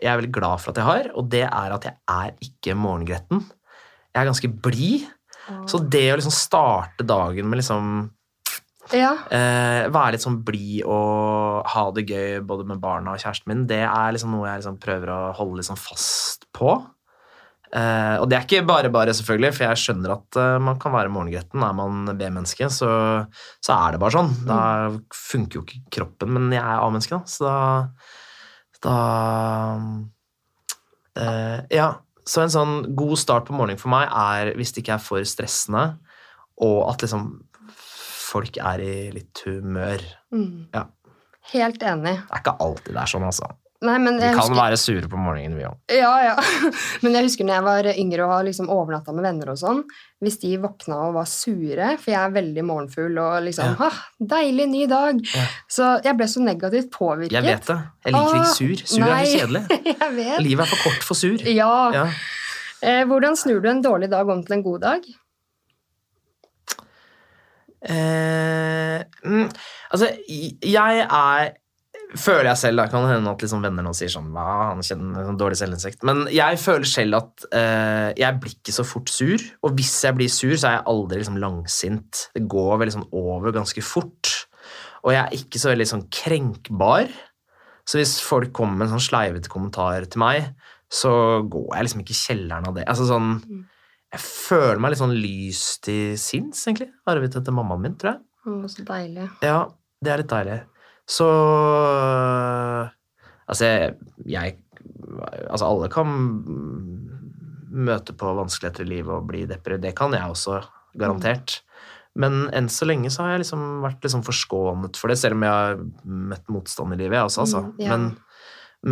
[0.00, 2.76] jeg er veldig glad for at jeg har, og det er at jeg er ikke
[2.78, 3.44] morgengretten.
[4.14, 5.06] Jeg er ganske blid.
[5.68, 7.88] Så det å liksom starte dagen med liksom
[8.92, 9.14] Ja.
[9.32, 13.64] Eh, være litt sånn blid og ha det gøy både med barna og kjæresten min,
[13.70, 16.76] det er liksom noe jeg liksom prøver å holde liksom fast på.
[17.74, 20.94] Eh, og det er ikke bare bare, selvfølgelig, for jeg skjønner at eh, man kan
[20.94, 21.64] være morgengretten.
[21.66, 22.90] Er man B-menneske, så,
[23.64, 24.30] så er det bare sånn.
[24.46, 24.58] Da
[25.16, 27.56] funker jo ikke kroppen, men jeg er A-menneske, da, så da,
[28.84, 28.96] da
[31.24, 31.88] eh, Ja,
[32.24, 35.26] så en sånn god start på morgenen for meg er hvis det ikke er for
[35.28, 35.84] stressende,
[36.62, 37.26] og at liksom
[38.34, 40.02] folk er i litt humør.
[40.34, 40.66] Mm.
[40.74, 40.86] Ja.
[41.54, 42.16] Helt enig.
[42.24, 43.50] Det er ikke alltid det er sånn, altså.
[43.84, 45.74] Nei, men Vi kan husker, være sure på morgenen, vi òg.
[45.92, 46.34] ja, ja.
[47.04, 49.82] men jeg husker når jeg var yngre og har liksom overnatta med venner og sånn,
[50.24, 53.90] hvis de våkna og var sure, for jeg er veldig morgenfull og liksom Ja.
[53.90, 53.98] ah,
[54.32, 55.20] Deilig, ny dag.
[55.34, 55.44] Ja.
[55.68, 57.36] Så jeg ble så negativt påvirket.
[57.36, 57.76] Jeg vet det.
[58.06, 58.86] Jeg liker ikke sur.
[58.94, 59.26] Sur er nei.
[59.26, 59.64] så kjedelig.
[60.00, 60.38] jeg vet.
[60.48, 61.44] Livet er for kort for sur.
[61.52, 61.74] Ja.
[61.98, 62.06] Ja.
[62.84, 65.04] Eh, hvordan snur du en dårlig dag om til en god dag?
[67.84, 69.52] Eh, mm,
[69.92, 71.54] altså, jeg er
[72.14, 75.24] Føler jeg selv, da kan hende at liksom venner nå sier sånn Hva, han kjenner
[75.26, 76.04] sånn dårlig selvinnsikt.
[76.06, 79.42] Men jeg føler selv at eh, jeg blir ikke så fort sur.
[79.66, 82.20] Og hvis jeg blir sur, så er jeg aldri liksom langsint.
[82.36, 84.30] Det går veldig liksom over ganske fort.
[85.02, 87.10] Og jeg er ikke så veldig sånn krenkbar.
[87.82, 90.52] Så hvis folk kommer med en sånn sleivete kommentar til meg,
[90.94, 92.86] så går jeg liksom ikke i kjelleren av det.
[92.94, 93.64] Altså sånn Mm.
[94.14, 96.92] Jeg føler meg litt sånn lyst i sinns, egentlig.
[97.10, 98.22] Arvet etter mammaen min, tror jeg.
[98.46, 99.26] Mm, så deilig.
[99.42, 99.58] Ja,
[100.04, 100.60] det er litt deilig.
[101.10, 101.28] Så
[103.44, 104.54] Altså, jeg, jeg
[105.50, 106.08] Altså, alle kan
[107.74, 109.82] møte på vanskeligheter i livet og bli deprimert.
[109.82, 110.60] Det kan jeg også,
[111.00, 111.58] garantert.
[112.14, 115.42] Men enn så lenge så har jeg liksom vært liksom forskånet for det, selv om
[115.42, 115.80] jeg har
[116.30, 117.62] møtt motstand i livet, jeg også, altså.
[117.64, 117.96] Mm, ja.
[117.96, 118.04] Men,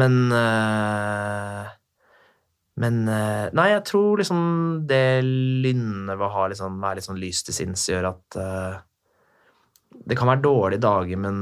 [0.03, 1.71] men, eh,
[2.83, 4.41] men eh, nei, jeg tror liksom
[4.89, 8.81] det lynnet ved å litt sånn, være litt sånn lys til sinns gjør at uh,
[10.09, 11.37] det kan være dårlige dager, men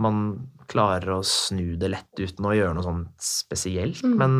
[0.00, 0.22] man
[0.70, 4.00] klarer å snu det lett uten å gjøre noe sånn spesielt.
[4.06, 4.14] Mm.
[4.22, 4.36] Men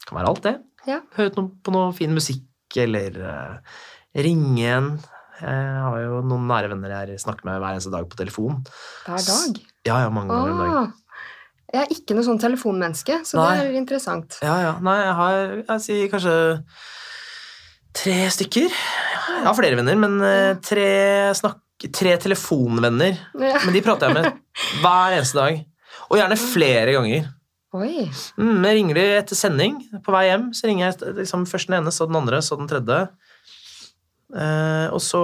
[0.00, 0.54] det kan være alt, det.
[0.88, 1.02] Ja.
[1.18, 2.48] Høre noe, på noe fin musikk,
[2.80, 3.82] eller uh,
[4.24, 4.94] ringe en.
[5.42, 8.62] Jeg har jo noen nære venner jeg snakker med hver eneste dag på telefon.
[9.04, 9.62] Hver dag.
[9.82, 10.92] Ja, ja, mange ganger om dagen.
[11.72, 13.52] Jeg er ikke noe sånn telefonmenneske, så Nei.
[13.56, 14.36] det er interessant.
[14.44, 14.72] Ja, ja.
[14.84, 16.34] Nei, jeg har jeg sier kanskje
[17.96, 18.72] tre stykker.
[18.72, 20.88] Jeg har flere venner, men eh, tre,
[21.38, 21.62] snakk,
[21.96, 23.16] tre telefonvenner.
[23.40, 23.62] Ja.
[23.64, 24.42] Men de prater jeg med
[24.82, 25.62] hver eneste dag.
[26.10, 27.30] Og gjerne flere ganger.
[27.72, 28.04] Oi.
[28.36, 30.50] Mm, jeg ringer de etter sending på vei hjem.
[30.56, 33.06] Så ringer jeg liksom først den ene, så den andre, så den tredje.
[34.32, 35.22] Eh, og så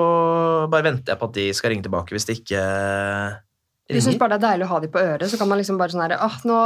[0.73, 2.65] bare venter jeg på at de skal ringe tilbake hvis de ikke
[3.89, 5.79] Du syns bare det er deilig å ha de på øret, så kan man liksom
[5.81, 6.57] bare sånn her Åh, nå,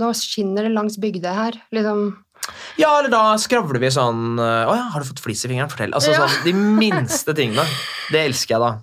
[0.00, 1.58] nå skinner det langs bygda her.
[1.76, 2.16] Liksom.
[2.80, 5.68] Ja, eller da skravler vi sånn Å ja, har du fått flis i fingeren?
[5.68, 5.92] Fortell.
[5.92, 6.26] Altså Ja.
[6.26, 7.66] sånn, De minste tingene.
[8.10, 8.78] Det elsker jeg, da.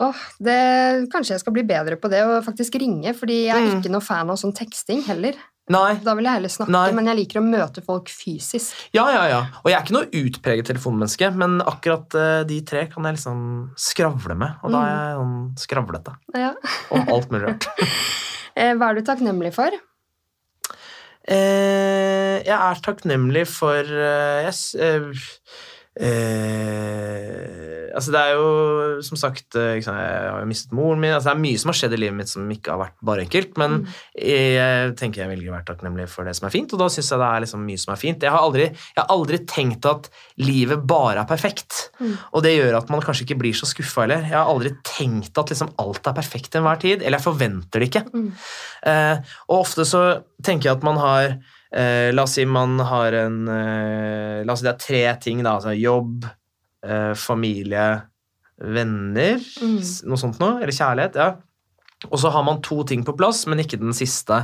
[0.00, 3.66] Åh, det, kanskje jeg skal bli bedre på det og faktisk ringe, fordi jeg er
[3.66, 3.82] Mm.
[3.82, 5.34] ikke noe fan av sånn teksting heller.
[5.70, 5.92] Nei.
[6.02, 6.88] Da vil jeg heller snakke, Nei.
[6.96, 8.72] men jeg liker å møte folk fysisk.
[8.96, 9.38] Ja, ja, ja.
[9.62, 13.44] Og jeg er ikke noe utpreget telefonmenneske, men akkurat uh, de tre kan jeg liksom
[13.78, 14.56] skravle med.
[14.66, 16.50] Og da er jeg sånn skravlete Ja.
[16.90, 17.68] om alt mulig rart.
[18.52, 19.72] Eh, Hva er du takknemlig for?
[21.24, 24.74] Uh, jeg er takknemlig for uh, yes,
[26.02, 27.52] eh,
[27.92, 31.12] Altså, det er jo som sagt eh, Jeg har jo mistet moren min.
[31.12, 33.24] Altså, det er mye som har skjedd i livet mitt som ikke har vært bare
[33.26, 33.54] enkelt.
[33.60, 33.78] Men
[34.16, 37.12] jeg tenker jeg velger å være takknemlig for det som er fint, og da syns
[37.12, 38.26] jeg det er liksom mye som er fint.
[38.26, 40.10] Jeg har aldri, jeg har aldri tenkt at
[40.42, 41.86] livet bare er perfekt.
[42.00, 42.14] Mm.
[42.32, 44.26] Og det gjør at man kanskje ikke blir så skuffa heller.
[44.26, 47.02] Jeg har aldri tenkt at liksom alt er perfekt til enhver tid.
[47.02, 48.06] Eller jeg forventer det ikke.
[48.12, 48.30] Mm.
[48.92, 50.06] Eh, og ofte så
[50.42, 51.36] tenker jeg at man har
[51.74, 55.42] eh, La oss si man har en eh, La oss si det er tre ting,
[55.44, 55.56] da.
[55.58, 56.26] Altså jobb,
[56.86, 57.86] eh, familie,
[58.62, 59.40] venner.
[59.62, 59.80] Mm.
[60.10, 60.60] Noe sånt noe.
[60.60, 61.18] Eller kjærlighet.
[61.18, 61.32] ja.
[62.10, 64.40] Og så har man to ting på plass, men ikke den siste.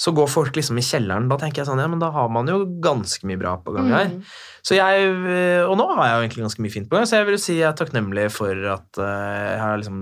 [0.00, 1.26] Så går folk liksom i kjelleren.
[1.28, 3.90] Da tenker jeg sånn, ja, men da har man jo ganske mye bra på gang
[3.92, 4.08] her.
[4.14, 4.22] Mm.
[4.64, 7.20] Så jeg, eh, Og nå har jeg jo egentlig ganske mye fint på gang, så
[7.20, 10.00] jeg vil si jeg er takknemlig for at eh, jeg har liksom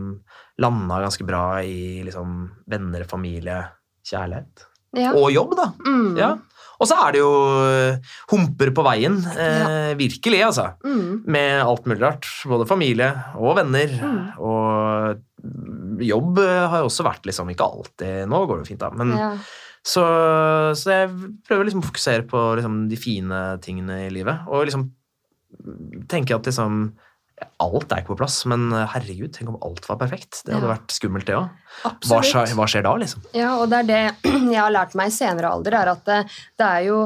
[0.63, 2.39] landa ganske bra i liksom
[2.71, 3.59] venner, familie,
[4.07, 4.67] kjærlighet.
[4.97, 5.13] Ja.
[5.19, 5.67] Og jobb, da.
[5.85, 6.17] Mm.
[6.17, 6.31] Ja.
[6.79, 7.31] Og så er det jo
[7.67, 9.17] eh, humper på veien.
[9.35, 10.69] Eh, virkelig, altså.
[10.87, 11.25] Mm.
[11.27, 12.29] Med alt mulig rart.
[12.47, 13.91] Både familie og venner.
[13.99, 14.21] Mm.
[14.39, 18.81] Og jobb eh, har jo også vært liksom Ikke alltid Nå går det jo fint,
[18.83, 18.91] da.
[18.95, 19.29] Men, Ja.
[19.87, 20.05] så,
[20.79, 21.11] så jeg
[21.49, 24.47] prøver liksom å fokusere på liksom de fine tingene i livet.
[24.47, 24.89] Og liksom
[26.11, 26.93] tenke at liksom
[27.61, 30.43] Alt er ikke på plass, men eh, herregud, tenk om alt var perfekt.
[30.47, 30.75] Det hadde Ja.
[30.77, 31.49] vært skummelt, det òg.
[32.09, 33.25] Hva, skjer- hva skjer da, liksom?
[33.35, 34.03] Ja, og det er det
[34.55, 36.21] jeg har lært meg i senere alder, er at det,
[36.59, 37.01] det er jo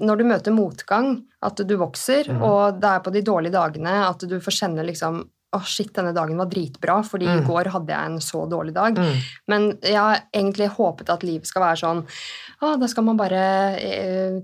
[0.00, 2.42] når du møter motgang, at du vokser, mm.
[2.42, 5.24] og det er på de dårlige dagene at du får kjenne liksom
[5.56, 7.46] Å, shit, denne dagen var dritbra, fordi i Mhm.
[7.48, 8.98] går hadde jeg en så dårlig dag.
[9.00, 9.22] Mm.
[9.48, 12.02] Men jeg har egentlig håpet at livet skal være sånn
[12.60, 13.40] Å, da skal man bare
[13.80, 14.42] eh,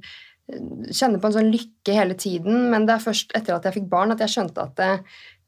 [0.92, 2.66] kjenne på en sånn lykke hele tiden.
[2.72, 4.90] Men det er først etter at jeg fikk barn, at jeg skjønte at det,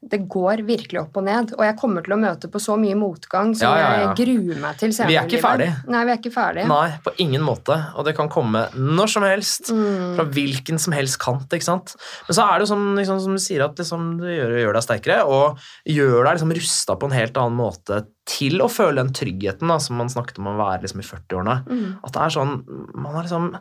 [0.07, 1.51] det går virkelig opp og ned.
[1.57, 4.01] Og jeg kommer til å møte på så mye motgang som Ja, ja, ja.
[4.07, 5.75] jeg gruer meg til senere Vi er ikke ferdige.
[5.77, 5.93] ferdig.
[5.93, 6.65] Nei, vi er ikke ferdig.
[6.69, 7.77] Nei, på ingen måte.
[7.97, 9.71] Og det kan komme når som helst.
[9.73, 10.15] Mm.
[10.17, 11.49] Fra hvilken som helst kant.
[11.53, 11.93] ikke sant?
[12.27, 14.79] Men så er det jo sånn, liksom, som du sier, at liksom, det gjør, gjør
[14.79, 19.01] deg sterkere, og gjør deg liksom rusta på en helt annen måte til å føle
[19.01, 21.59] den tryggheten da, som man snakket om å være liksom, i 40-årene.
[21.69, 21.85] Mm.
[22.01, 22.57] At det er sånn
[22.97, 23.53] Man er liksom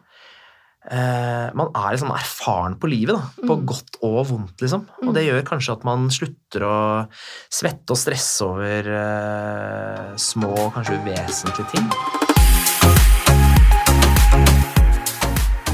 [0.90, 3.46] eh, Man er liksom erfaren på livet, da.
[3.46, 3.66] På Mm.
[3.66, 4.86] godt og vondt, liksom.
[5.06, 7.08] Og det gjør kanskje at man slutter å
[7.50, 11.90] svette og stresse over eh, små, kanskje uvesentlige ting.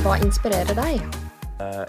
[0.03, 1.03] Hva inspirerer deg?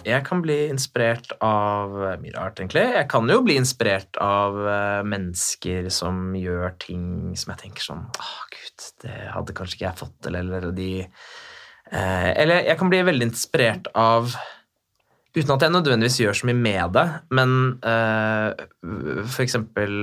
[0.05, 2.83] Jeg kan bli inspirert av eh, mye rart, egentlig.
[2.93, 8.03] Jeg kan jo bli inspirert av eh, mennesker som gjør ting som jeg tenker sånn
[8.05, 11.09] Å, gud, det hadde kanskje ikke jeg fått til, eller de eh,
[11.93, 14.33] Eller jeg kan bli veldig inspirert av
[15.33, 18.53] Uten at jeg nødvendigvis gjør så mye med det, men uh,
[19.25, 19.95] for eksempel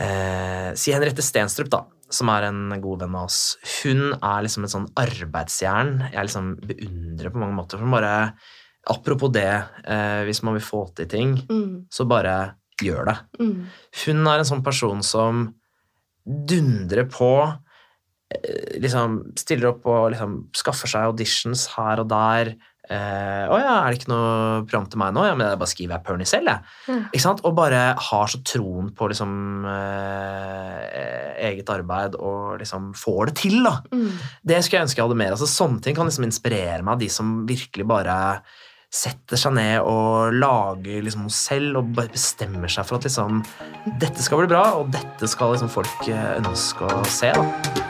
[0.00, 3.54] eh, Si Henriette Stenstrup, da, som er en god venn av oss.
[3.84, 7.78] Hun er liksom et sånn arbeidsjern jeg liksom beundrer på mange måter.
[7.78, 8.32] For bare,
[8.90, 9.46] Apropos det,
[9.86, 11.86] uh, hvis man vil få til ting, Mm.
[11.92, 13.16] så bare gjør det.
[13.38, 13.66] Mm.
[14.06, 15.54] Hun er en sånn person som
[16.26, 17.69] dundrer på, eh,
[18.80, 22.54] liksom stiller opp og liksom skaffer seg auditions her og der,
[22.90, 25.22] Eh, å ja, er det ikke noe program til meg nå?
[25.28, 26.70] Ja, men jeg bare skriver jeg Pernie selv, jeg.
[26.90, 27.04] Mm.
[27.12, 27.42] Ikke sant?
[27.46, 29.34] Og bare har så troen på liksom
[29.70, 30.80] eh,
[31.50, 33.76] eget arbeid og liksom får det til, da.
[33.94, 34.08] Mm.
[34.42, 35.36] Det skulle jeg ønske jeg hadde mer.
[35.36, 38.16] Altså, sånne ting kan liksom inspirere meg, de som virkelig bare
[38.90, 43.38] setter seg ned og lager liksom noe selv og bare bestemmer seg for at liksom
[44.02, 47.30] dette skal bli bra, og dette skal liksom folk eh, ønske å se.
[47.38, 47.89] da.